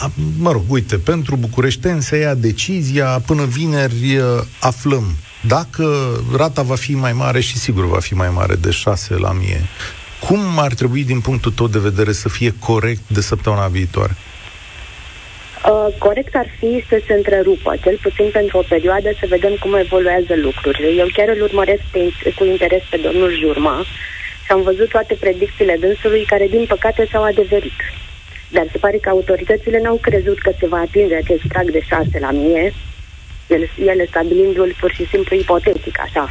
[0.00, 4.20] A, mă rog, uite, pentru bucureșteni se ia decizia, până vineri
[4.60, 5.04] aflăm
[5.40, 9.32] dacă rata va fi mai mare și sigur va fi mai mare de 6 la
[9.32, 9.60] mie.
[10.26, 14.16] Cum ar trebui din punctul tău de vedere să fie corect de săptămâna viitoare?
[14.16, 14.29] Uh,
[15.98, 20.34] corect ar fi să se întrerupă, cel puțin pentru o perioadă, să vedem cum evoluează
[20.36, 20.88] lucrurile.
[20.88, 23.84] Eu chiar îl urmăresc pe, cu interes pe domnul Jurma
[24.44, 27.80] și am văzut toate predicțiile dânsului care, din păcate, s-au adeverit.
[28.48, 32.18] Dar se pare că autoritățile n-au crezut că se va atinge acest prag de 6
[32.20, 32.72] la mie,
[33.46, 36.30] ele, ele stabilindu-l pur și simplu ipotetic, așa.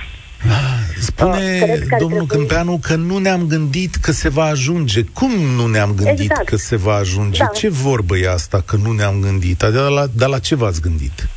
[1.01, 2.27] Spune uh, domnul trebui...
[2.27, 5.01] Câmpeanu că nu ne-am gândit că se va ajunge.
[5.13, 6.47] Cum nu ne-am gândit exact.
[6.47, 7.43] că se va ajunge?
[7.43, 7.45] Da.
[7.45, 9.57] Ce vorbă e asta că nu ne-am gândit?
[9.57, 11.27] Dar la, dar la ce v-ați gândit?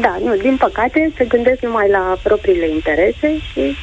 [0.00, 3.76] Da, nu, din păcate se gândesc numai la propriile interese și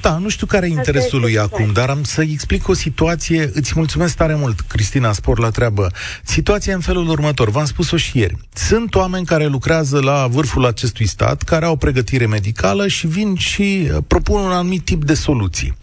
[0.00, 3.50] da, nu știu care e interesul lui acum, dar am să-i explic o situație.
[3.52, 5.90] Îți mulțumesc tare mult, Cristina, spor la treabă.
[6.24, 8.36] Situația în felul următor, v-am spus-o și ieri.
[8.52, 13.88] Sunt oameni care lucrează la vârful acestui stat, care au pregătire medicală și vin și
[13.92, 15.76] uh, propun un anumit tip de soluții.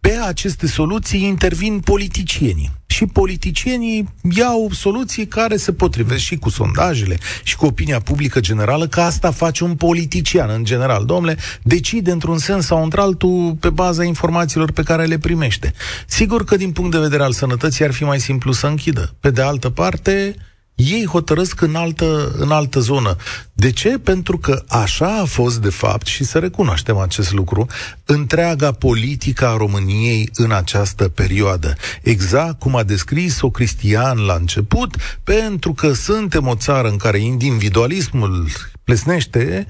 [0.00, 2.79] pe aceste soluții intervin politicienii.
[2.90, 8.86] Și politicienii iau soluții care se potrivesc și cu sondajele și cu opinia publică generală,
[8.86, 11.04] că asta face un politician în general.
[11.04, 15.72] Domnule, decide într-un sens sau într-altul pe baza informațiilor pe care le primește.
[16.06, 19.14] Sigur că din punct de vedere al sănătății ar fi mai simplu să închidă.
[19.20, 20.34] Pe de altă parte,
[20.80, 23.16] ei hotărăsc în altă, în altă zonă.
[23.52, 23.98] De ce?
[23.98, 27.66] Pentru că așa a fost, de fapt, și să recunoaștem acest lucru,
[28.04, 31.74] întreaga politică a României în această perioadă.
[32.02, 38.48] Exact cum a descris-o Cristian la început, pentru că suntem o țară în care individualismul
[38.84, 39.66] plesnește,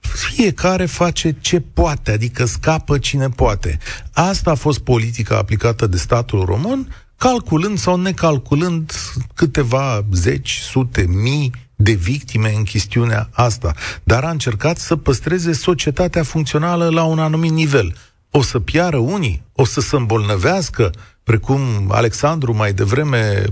[0.00, 3.78] fiecare face ce poate, adică scapă cine poate.
[4.12, 8.92] Asta a fost politica aplicată de statul român, calculând sau necalculând
[9.34, 16.22] câteva zeci, sute, mii de victime în chestiunea asta, dar a încercat să păstreze societatea
[16.22, 17.94] funcțională la un anumit nivel.
[18.30, 20.90] O să piară unii, o să se îmbolnăvească,
[21.22, 23.44] precum Alexandru mai devreme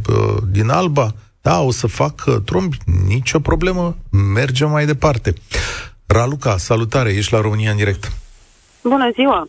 [0.51, 3.97] din Alba, da, o să facă trombi, nicio problemă,
[4.35, 5.35] mergem mai departe.
[6.07, 8.13] Raluca, salutare, ești la România în direct.
[8.83, 9.49] Bună ziua!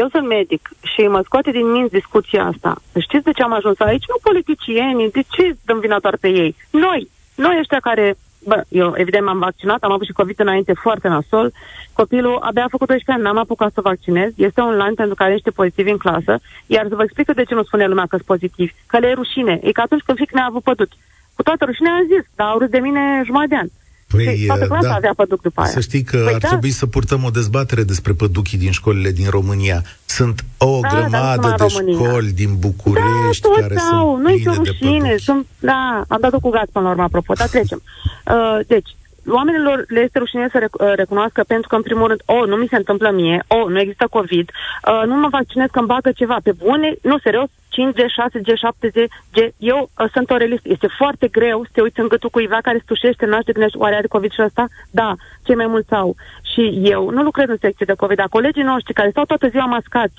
[0.00, 2.72] Eu sunt medic și mă scoate din minți discuția asta.
[2.98, 4.08] Știți de ce am ajuns aici?
[4.08, 6.56] Nu politicienii, de ce dăm vina doar pe ei?
[6.70, 11.08] Noi, noi ăștia care, bă, eu evident m-am vaccinat, am avut și COVID înainte foarte
[11.08, 11.52] nasol,
[11.92, 15.32] copilul abia a făcut 12 ani, n-am apucat să vaccinez, este online pentru că are
[15.32, 18.30] niște pozitivi în clasă, iar să vă explic de ce nu spune lumea că sunt
[18.32, 20.90] pozitivi, că le e rușine, e că atunci când fic ne-a avut pădut.
[21.36, 23.72] Cu toată rușinea am zis, dar au râs de mine jumătate de ani.
[24.14, 25.70] Păi, toată clasa da, avea păduc după aia.
[25.70, 26.48] Să știi că păi ar da.
[26.48, 29.82] trebui să purtăm o dezbatere despre păduchii din școlile din România.
[30.04, 32.08] Sunt o da, grămadă de România.
[32.08, 35.16] școli din București da, care au, sunt nu-i rușine.
[35.16, 37.82] Sunt, da, am dat-o cu gaz până la urmă, apropo, dar trecem.
[38.24, 38.88] Uh, deci,
[39.28, 42.66] oamenilor le este rușine să uh, recunoască pentru că, în primul rând, o, nu mi
[42.70, 46.36] se întâmplă mie, o, nu există COVID, uh, nu mă vaccinez că îmi bagă ceva.
[46.42, 48.98] Pe bune, nu, serios, 5G, 6G, 7G,
[49.34, 49.36] G.
[49.58, 50.68] Eu uh, sunt o realistă.
[50.68, 54.06] Este foarte greu să te uiți în gâtul cuiva care stușește, n-aș de oare are
[54.06, 54.64] COVID și ăsta?
[54.90, 56.14] Da, cei mai mulți au.
[56.52, 59.64] Și eu nu lucrez în secție de COVID, dar colegii noștri care stau toată ziua
[59.64, 60.14] mascați,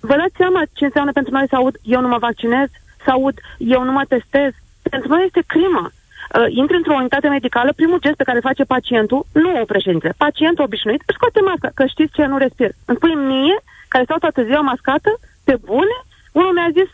[0.00, 2.68] vă dați seama ce înseamnă pentru noi să aud eu nu mă vaccinez,
[3.04, 4.52] să aud eu nu mă testez?
[4.90, 9.26] Pentru noi este crimă uh, intri într-o unitate medicală, primul gest pe care face pacientul,
[9.32, 12.70] nu o președinte, pacientul obișnuit, își scoate masca, că știți ce, nu respir.
[12.84, 13.56] Îmi spui mie,
[13.88, 15.10] care stau toată ziua mascată,
[15.44, 15.96] pe bune,
[16.38, 16.90] unul mi-a zis,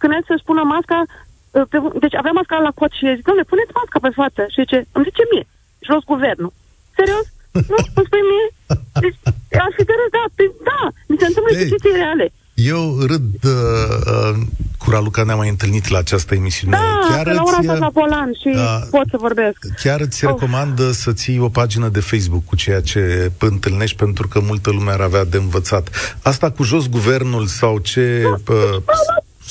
[0.00, 3.76] când să-și pună masca, uh, pe, deci avea masca la cot și zic, domnule, puneți
[3.78, 4.42] masca pe față.
[4.52, 5.44] Și zice, îmi zice mie,
[5.88, 6.52] jos guvernul.
[6.96, 7.26] Serios?
[7.70, 8.46] Nu, îmi spui mie?
[9.04, 9.18] Deci,
[9.64, 10.24] ar fi de râs, da,
[10.70, 12.26] da, mi se întâmplă situații reale.
[12.64, 13.50] Eu râd uh,
[14.06, 14.36] uh,
[14.78, 16.76] cu Raluca, ne-am mai întâlnit la această emisiune.
[16.76, 19.56] Da, chiar la ora asta la volan și uh, pot să vorbesc.
[19.82, 20.30] Chiar îți oh.
[20.30, 24.90] recomand să ții o pagină de Facebook cu ceea ce întâlnești, pentru că multă lume
[24.90, 25.88] ar avea de învățat.
[26.22, 28.22] Asta cu jos guvernul sau ce...
[28.22, 28.82] Da, uh,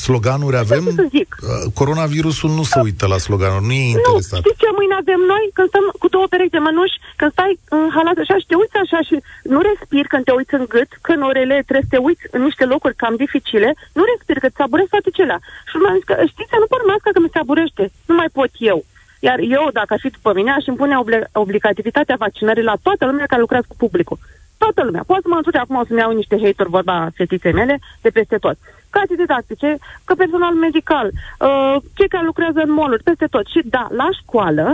[0.06, 1.30] sloganuri avem, să zic?
[1.40, 1.48] Uh,
[1.80, 4.40] coronavirusul nu se uită la sloganuri, nu e interesat.
[4.40, 5.44] Nu, știți ce mâine avem noi?
[5.56, 8.78] Când stăm cu două perechi de mănuși, când stai în halat așa și te uiți
[8.84, 9.16] așa și
[9.54, 12.66] nu respiri când te uiți în gât, când orele trebuie să te uiți în niște
[12.74, 15.40] locuri cam dificile, nu respiri, că îți aburezi toate celea.
[15.70, 18.52] Și mi-am zis că, știți, nu pun masca că mi se aburește, nu mai pot
[18.74, 18.80] eu.
[19.28, 20.96] Iar eu, dacă aș fi după mine, aș impune
[21.44, 24.18] obligativitatea vaccinării la toată lumea care lucrează cu publicul.
[24.64, 25.04] Toată lumea.
[25.12, 28.38] Poți să mă însuci acum o să-mi iau niște hater, vorba fetiței mele, de peste
[28.38, 28.58] tot
[28.96, 29.70] case didactice,
[30.08, 33.46] că personal medical, uh, cei care lucrează în moluri, peste tot.
[33.54, 34.66] Și da, la școală,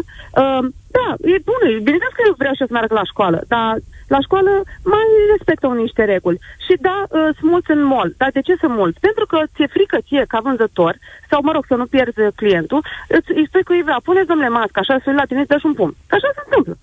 [0.42, 0.64] uh,
[0.98, 3.74] da, e bună, bineînțeles că eu vreau și să meargă la școală, dar
[4.08, 4.52] la școală
[4.94, 6.40] mai respectă niște reguli.
[6.66, 8.10] Și da, uh, sunt mulți în mall.
[8.22, 9.00] Dar de ce sunt mulți?
[9.08, 10.94] Pentru că ți-e frică ție ca vânzător,
[11.30, 14.96] sau mă rog, să nu pierzi clientul, îți, îi spui cuiva, puneți domnule masca, așa
[15.04, 15.94] să la tine, îți un pumn.
[16.16, 16.74] Așa se întâmplă.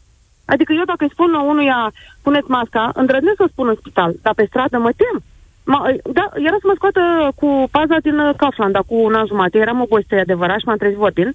[0.44, 4.44] Adică eu dacă îi spun unuia, puneți masca, îndrăznesc să spun în spital, dar pe
[4.48, 5.22] stradă mă tem.
[5.64, 5.78] Ma,
[6.18, 7.02] da, era să mă scoată
[7.40, 9.58] cu paza din uh, Kaufland, cu un an jumate.
[9.58, 11.32] Eram obosită, adevărat, și m-am trezit vorbind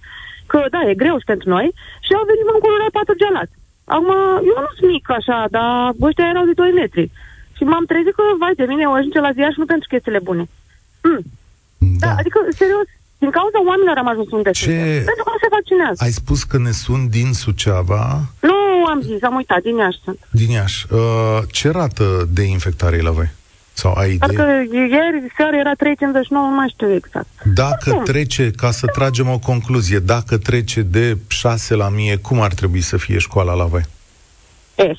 [0.52, 1.68] că, da, e greu și pentru noi.
[2.06, 3.56] Și au venit în culoare patru gelați.
[3.94, 4.10] Acum,
[4.52, 7.12] eu nu sunt mic așa, dar ăștia erau de 2 metri.
[7.58, 10.22] Și m-am trezit că, vai de mine, o ajunge la ziua și nu pentru chestiile
[10.28, 10.44] bune.
[11.04, 11.22] Mm.
[12.02, 12.08] Da.
[12.08, 12.88] da, adică, serios,
[13.20, 14.64] din cauza oamenilor am ajuns unde Ce...
[14.64, 15.06] sunt.
[15.10, 16.04] Pentru că nu se vaccinează.
[16.04, 18.24] Ai spus că ne sunt din Suceava?
[18.40, 20.20] Nu am zis, am uitat, din Iași sunt.
[20.32, 20.86] Din Iași.
[20.90, 21.00] Uh,
[21.52, 23.30] ce rată de infectare e la voi?
[23.74, 24.28] Sau ai idee?
[24.28, 25.76] Parcă ieri seara era 3,59,
[26.30, 27.28] nu mai știu exact.
[27.54, 28.04] Dacă cum?
[28.04, 32.82] trece, ca să tragem o concluzie, dacă trece de 6 la mie, cum ar trebui
[32.82, 33.84] să fie școala la voi?
[34.76, 34.94] E,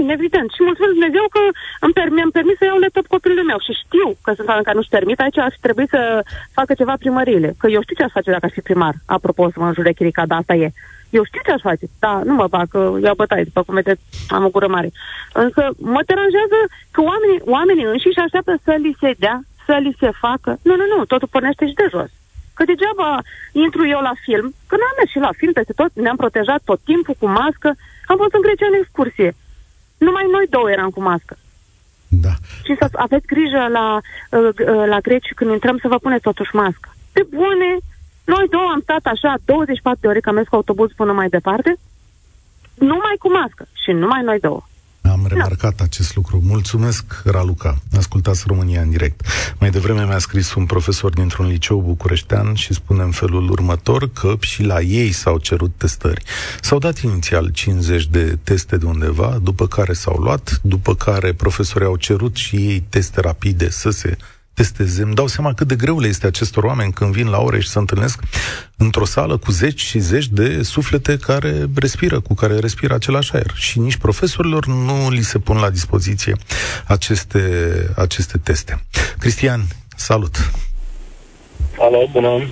[0.00, 0.48] online, evident.
[0.50, 1.42] Și mulțumesc Dumnezeu că
[1.84, 4.76] îmi per- mi-am permis să iau laptop copilului meu și știu că sunt oameni care
[4.76, 5.20] nu-și permit.
[5.20, 6.00] Aici ar trebui să
[6.58, 7.48] facă ceva primările.
[7.60, 8.94] Că eu știu ce ar face dacă ar fi primar.
[9.16, 10.70] Apropo, să mă înjure chirica, dar asta e.
[11.18, 14.02] Eu știu ce aș face, da, nu mă fac, că iau bătaie, după cum vedeți,
[14.28, 14.90] am o gură mare.
[15.32, 15.62] Însă
[15.94, 16.58] mă deranjează
[16.94, 20.50] că oamenii, oamenii înșiși așteaptă să li se dea, să li se facă.
[20.62, 22.10] Nu, nu, nu, totul pornește și de jos.
[22.56, 23.10] Că degeaba
[23.52, 26.80] intru eu la film, că n-am mers și la film peste tot, ne-am protejat tot
[26.90, 27.68] timpul cu mască,
[28.10, 29.30] am fost în Grecia în excursie.
[30.06, 31.36] Numai noi două eram cu mască.
[32.08, 32.34] Da.
[32.66, 36.54] Și să aveți grijă la, uh, uh, la greci când intrăm să vă puneți totuși
[36.54, 36.88] mască.
[37.12, 37.70] Pe bune,
[38.24, 41.28] noi două am stat așa 24 de ore, că am mers cu autobuz până mai
[41.28, 41.76] departe,
[42.74, 44.62] numai cu mască și numai noi două.
[45.02, 45.84] Am remarcat da.
[45.84, 46.42] acest lucru.
[46.44, 47.78] Mulțumesc, Raluca.
[47.96, 49.20] Ascultați România în direct.
[49.58, 54.34] Mai devreme mi-a scris un profesor dintr-un liceu bucureștean și spune în felul următor că
[54.40, 56.24] și la ei s-au cerut testări.
[56.60, 61.86] S-au dat inițial 50 de teste de undeva, după care s-au luat, după care profesorii
[61.86, 64.16] au cerut și ei teste rapide să se
[64.60, 65.02] testeze.
[65.02, 67.68] Îmi dau seama cât de greu le este acestor oameni când vin la ore și
[67.68, 68.20] se întâlnesc
[68.76, 73.52] într-o sală cu zeci și zeci de suflete care respiră, cu care respiră același aer.
[73.54, 76.36] Și nici profesorilor nu li se pun la dispoziție
[76.86, 77.42] aceste,
[77.96, 78.84] aceste teste.
[79.18, 79.60] Cristian,
[79.96, 80.50] salut!
[81.78, 82.46] Alo, bună!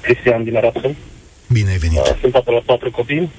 [0.00, 0.96] Cristian din Arad
[1.52, 1.98] Bine ai venit!
[2.20, 3.30] Sunt tatăl la patru copii,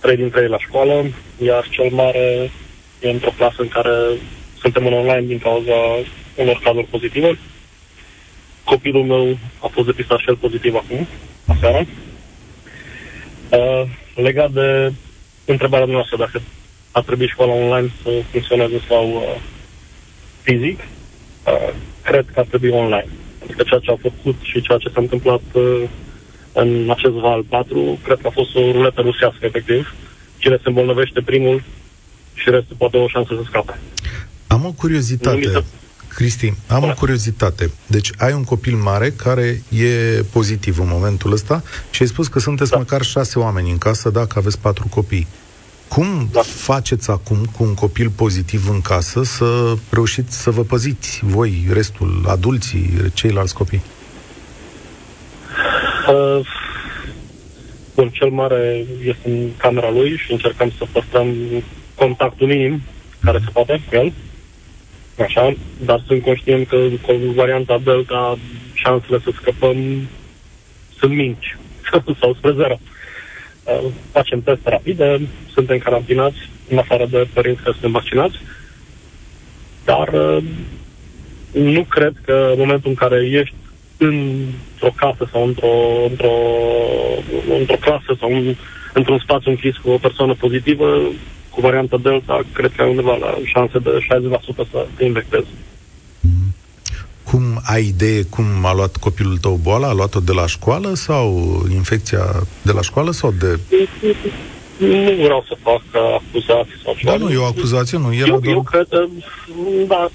[0.00, 1.04] trei dintre ei la școală,
[1.44, 2.50] iar cel mare
[3.00, 3.94] e într-o clasă în care
[4.60, 5.78] suntem în online din cauza
[6.34, 7.38] unor cazuri pozitive.
[8.64, 11.06] Copilul meu a fost depistat și el pozitiv acum,
[11.46, 11.86] aseară.
[13.48, 13.82] Uh,
[14.14, 14.92] legat de
[15.44, 16.42] întrebarea noastră dacă
[16.92, 19.40] a trebuit școala online să funcționeze sau uh,
[20.42, 23.08] fizic, uh, cred că ar trebui online.
[23.42, 25.82] Adică ceea ce a făcut și ceea ce s-a întâmplat uh,
[26.52, 29.94] în acest val 4, cred că a fost o ruletă rusească, efectiv.
[30.38, 31.62] Cine se îmbolnăvește primul
[32.34, 33.78] și restul poate o șansă să scape.
[34.46, 35.64] Am o curiozitate.
[36.14, 37.70] Cristi, am o curiozitate.
[37.86, 42.38] Deci ai un copil mare care e pozitiv în momentul ăsta și ai spus că
[42.38, 42.76] sunteți da.
[42.76, 45.26] măcar șase oameni în casă dacă aveți patru copii.
[45.88, 46.40] Cum da.
[46.42, 52.24] faceți acum cu un copil pozitiv în casă să reușiți să vă păziți voi, restul,
[52.26, 53.82] adulții, ceilalți copii?
[56.08, 56.46] Uh,
[57.94, 61.34] bun, cel mare este în camera lui și încercăm să păstrăm
[61.94, 62.82] contactul minim
[63.24, 64.12] care se poate cu el.
[65.18, 65.54] Așa,
[65.84, 68.38] dar sunt conștient că cu varianta Delta
[68.74, 70.08] șansele să scăpăm
[70.98, 71.56] sunt mici
[72.20, 72.78] sau spre zero.
[73.64, 75.20] Uh, facem teste rapide,
[75.52, 76.36] suntem carantinați,
[76.68, 78.36] în afară de părinți care sunt vaccinați,
[79.84, 80.42] dar uh,
[81.52, 83.54] nu cred că în momentul în care ești
[83.96, 86.36] într-o casă sau într-o, într-o,
[87.58, 88.54] într-o clasă sau în,
[88.92, 91.00] într-un spațiu închis cu o persoană pozitivă,
[91.52, 94.06] cu varianta Delta, cred că ai undeva la șanse de
[94.64, 95.46] 60% să te infectezi.
[97.22, 99.88] Cum ai idee cum a luat copilul tău boala?
[99.88, 101.26] A luat-o de la școală sau
[101.70, 102.24] infecția
[102.62, 103.58] de la școală sau de...
[104.78, 107.10] Nu vreau să fac acuzații sau ceva.
[107.10, 108.14] Da, nu, e o acuzație, nu.
[108.14, 108.54] Era eu, doar...
[108.54, 108.86] eu cred,
[109.86, 110.10] da,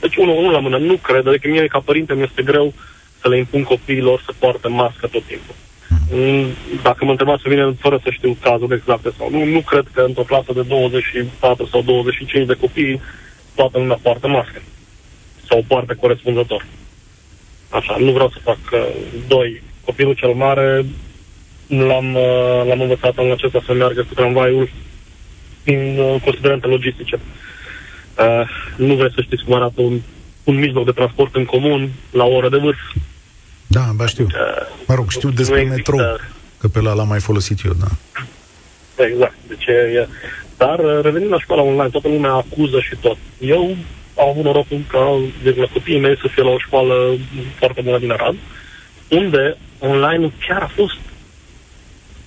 [0.00, 2.72] deci unul, unul la mână, nu cred, adică mie ca părinte mi este greu
[3.20, 5.54] să le impun copiilor să poartă mască tot timpul.
[6.12, 6.46] Mm,
[6.82, 10.00] dacă mă întrebați să vine fără să știu cazul exact sau nu, nu cred că
[10.00, 13.00] într-o clasă de 24 sau 25 de copii
[13.54, 14.62] toată lumea poartă mască
[15.48, 16.66] sau o poartă corespunzător.
[17.68, 18.86] Așa, nu vreau să fac uh,
[19.28, 19.62] doi.
[19.84, 20.84] Copilul cel mare
[21.66, 24.70] l-am, uh, l-am învățat în acesta să meargă cu tramvaiul
[25.64, 27.20] din uh, considerente logistice.
[28.18, 30.00] Uh, nu vreți să știți cum arată un,
[30.44, 32.78] un mijloc de transport în comun la o oră de vârf.
[33.70, 34.26] Da, ba știu.
[34.86, 36.00] Mă rog, știu despre metrou,
[36.58, 37.88] că pe la l-am mai folosit eu, da.
[39.04, 40.08] Exact, deci e...
[40.56, 43.16] Dar uh, revenind la școala online, toată lumea acuză și tot.
[43.38, 43.76] Eu
[44.18, 47.16] am avut norocul ca de la copiii mei să fie la o școală
[47.58, 48.34] foarte bună din Arad,
[49.08, 50.98] unde online chiar a fost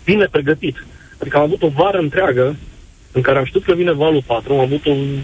[0.03, 0.85] bine pregătit.
[1.17, 2.55] Adică am avut o vară întreagă
[3.11, 5.17] în care am știut că vine valul 4, am avut un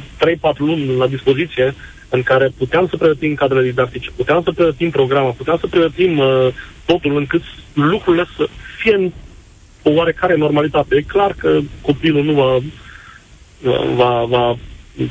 [0.54, 1.76] 3-4 luni la dispoziție
[2.10, 6.48] în care puteam să pregătim cadrele didactice, puteam să pregătim programa, puteam să pregătim uh,
[6.86, 7.42] totul încât
[7.74, 8.48] lucrurile să
[8.78, 9.12] fie în
[9.84, 10.96] o oarecare normalitate.
[10.96, 12.58] E clar că copilul nu va,
[13.96, 14.58] va, va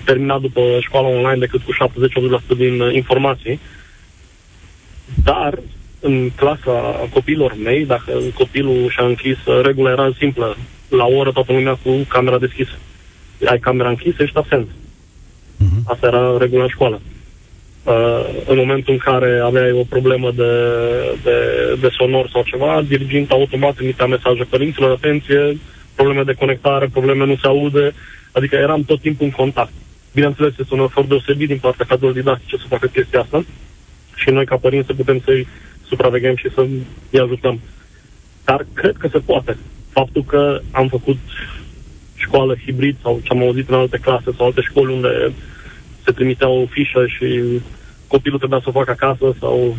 [0.05, 1.73] termina după școala online decât cu
[2.55, 3.61] 70-80% din uh, informații,
[5.25, 5.59] dar
[6.01, 10.57] în clasa copiilor mei, dacă copilul și-a închis, uh, regula era simplă,
[10.89, 12.79] la o oră toată lumea cu camera deschisă.
[13.47, 14.69] Ai camera închisă, ești absent.
[15.59, 15.83] Uh-huh.
[15.85, 17.01] Asta era regula în școală.
[17.85, 20.53] Uh, în momentul în care aveai o problemă de,
[21.23, 21.37] de,
[21.81, 25.59] de sonor sau ceva, diriginta automat trimitea mesaje părinților, atenție,
[25.95, 27.93] probleme de conectare, probleme nu se aude,
[28.33, 29.73] adică eram tot timpul în contact.
[30.15, 33.45] Bineînțeles, este un efort deosebit din partea cadrelor didactice să facă chestia asta
[34.15, 35.47] și noi ca părinți să putem să-i
[35.89, 37.61] supraveghem și să-i ajutăm.
[38.45, 39.57] Dar cred că se poate.
[39.91, 41.19] Faptul că am făcut
[42.39, 45.33] școală hibrid sau ce am auzit în alte clase sau alte școli unde
[46.05, 47.61] se trimitea o fișă și
[48.07, 49.77] copilul trebuia să o facă acasă sau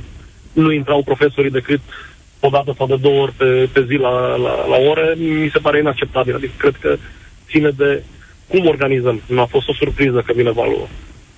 [0.54, 1.80] nu intrau profesorii decât
[2.40, 5.60] o dată sau de două ori pe, pe zi la, la, la ore, mi se
[5.60, 6.36] pare inacceptabil.
[6.36, 6.98] Adică cred că
[7.50, 8.04] ține de
[8.48, 9.22] cum organizăm.
[9.26, 10.88] Nu a fost o surpriză că vine valul.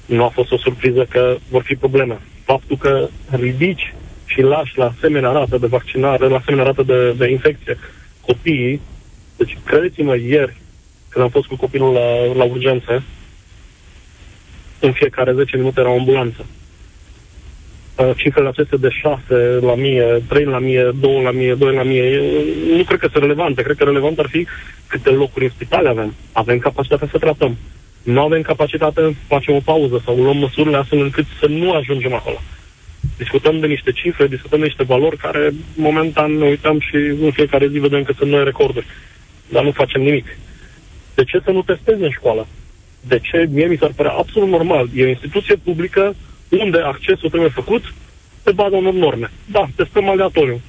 [0.05, 2.19] Nu a fost o surpriză că vor fi probleme.
[2.43, 3.93] Faptul că ridici
[4.25, 7.77] și lași la asemenea rată de vaccinare, la asemenea rată de, de infecție
[8.25, 8.81] copiii,
[9.37, 10.61] deci credeți-mă, ieri,
[11.11, 13.03] când am fost cu copilul la, la urgențe,
[14.79, 16.45] în fiecare 10 minute era o ambulanță.
[17.97, 19.19] Uh, cifrele acestea de 6
[19.61, 22.21] la 1000, 3 la 1000, 2 la 1000, 2 la 1000,
[22.75, 23.61] nu cred că sunt relevante.
[23.61, 24.47] Cred că relevant ar fi
[24.87, 26.13] câte locuri în spitale avem.
[26.31, 27.57] Avem capacitatea să tratăm.
[28.03, 32.41] Nu avem capacitate, facem o pauză sau luăm măsurile astfel încât să nu ajungem acolo.
[33.17, 37.67] Discutăm de niște cifre, discutăm de niște valori care momentan ne uităm și în fiecare
[37.67, 38.85] zi vedem că sunt noi recorduri.
[39.49, 40.25] Dar nu facem nimic.
[41.21, 42.47] De ce să nu testezi în școală?
[43.07, 43.47] De ce?
[43.49, 44.89] Mie mi s-ar părea absolut normal.
[44.95, 46.15] E o instituție publică
[46.49, 47.93] unde accesul trebuie făcut
[48.43, 49.31] pe baza unor norme.
[49.45, 50.61] Da, testăm aleatoriu.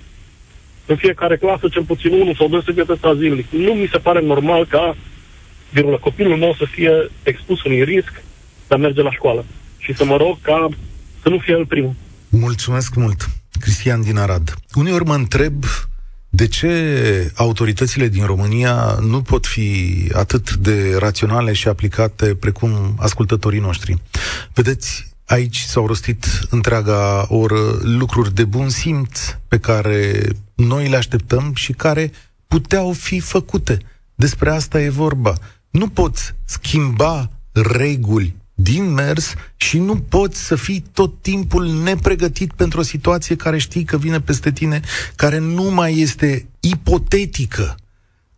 [0.87, 3.47] În fiecare clasă, cel puțin unul sau doi să fie testat zilnic.
[3.51, 4.97] Nu mi se pare normal ca
[5.71, 8.23] virulă, copilul meu să fie expus unui risc
[8.69, 9.45] de a merge la școală.
[9.79, 10.69] Și să mă rog ca
[11.23, 11.95] să nu fie el primul.
[12.29, 13.27] Mulțumesc mult.
[13.61, 14.55] Cristian din Arad.
[14.75, 15.65] Uneori mă întreb
[16.35, 23.61] de ce autoritățile din România nu pot fi atât de raționale și aplicate precum ascultătorii
[23.61, 24.01] noștri?
[24.53, 31.53] Vedeți, aici s-au rostit întreaga oră lucruri de bun simț pe care noi le așteptăm
[31.55, 32.13] și care
[32.47, 33.79] puteau fi făcute.
[34.15, 35.35] Despre asta e vorba.
[35.71, 42.81] Nu poți schimba reguli din mers și nu poți să fii tot timpul nepregătit pentru
[42.81, 44.81] o situație care știi că vine peste tine,
[45.17, 47.75] care nu mai este ipotetică.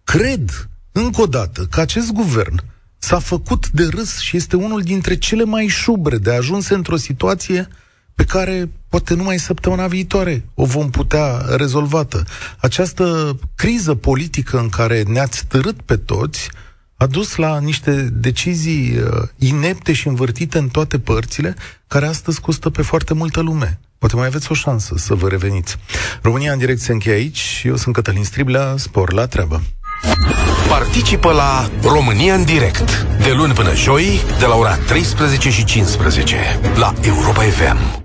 [0.04, 2.62] Cred, încă o dată, că acest guvern
[2.98, 7.68] s-a făcut de râs și este unul dintre cele mai șubre de ajuns într-o situație
[8.14, 12.24] pe care poate numai săptămâna viitoare o vom putea rezolvată.
[12.58, 16.50] Această criză politică în care ne-ați târât pe toți
[16.97, 21.55] a dus la niște decizii uh, inepte și învârtite în toate părțile,
[21.86, 23.80] care astăzi costă pe foarte multă lume.
[23.99, 25.76] Poate mai aveți o șansă să vă reveniți.
[26.22, 27.62] România în direct se încheie aici.
[27.64, 28.74] Eu sunt Cătălin Striblea.
[28.76, 29.62] Spor la treabă.
[30.68, 36.36] Participă la România în direct de luni până joi de la ora 13 și 15
[36.76, 38.03] la Europa FM.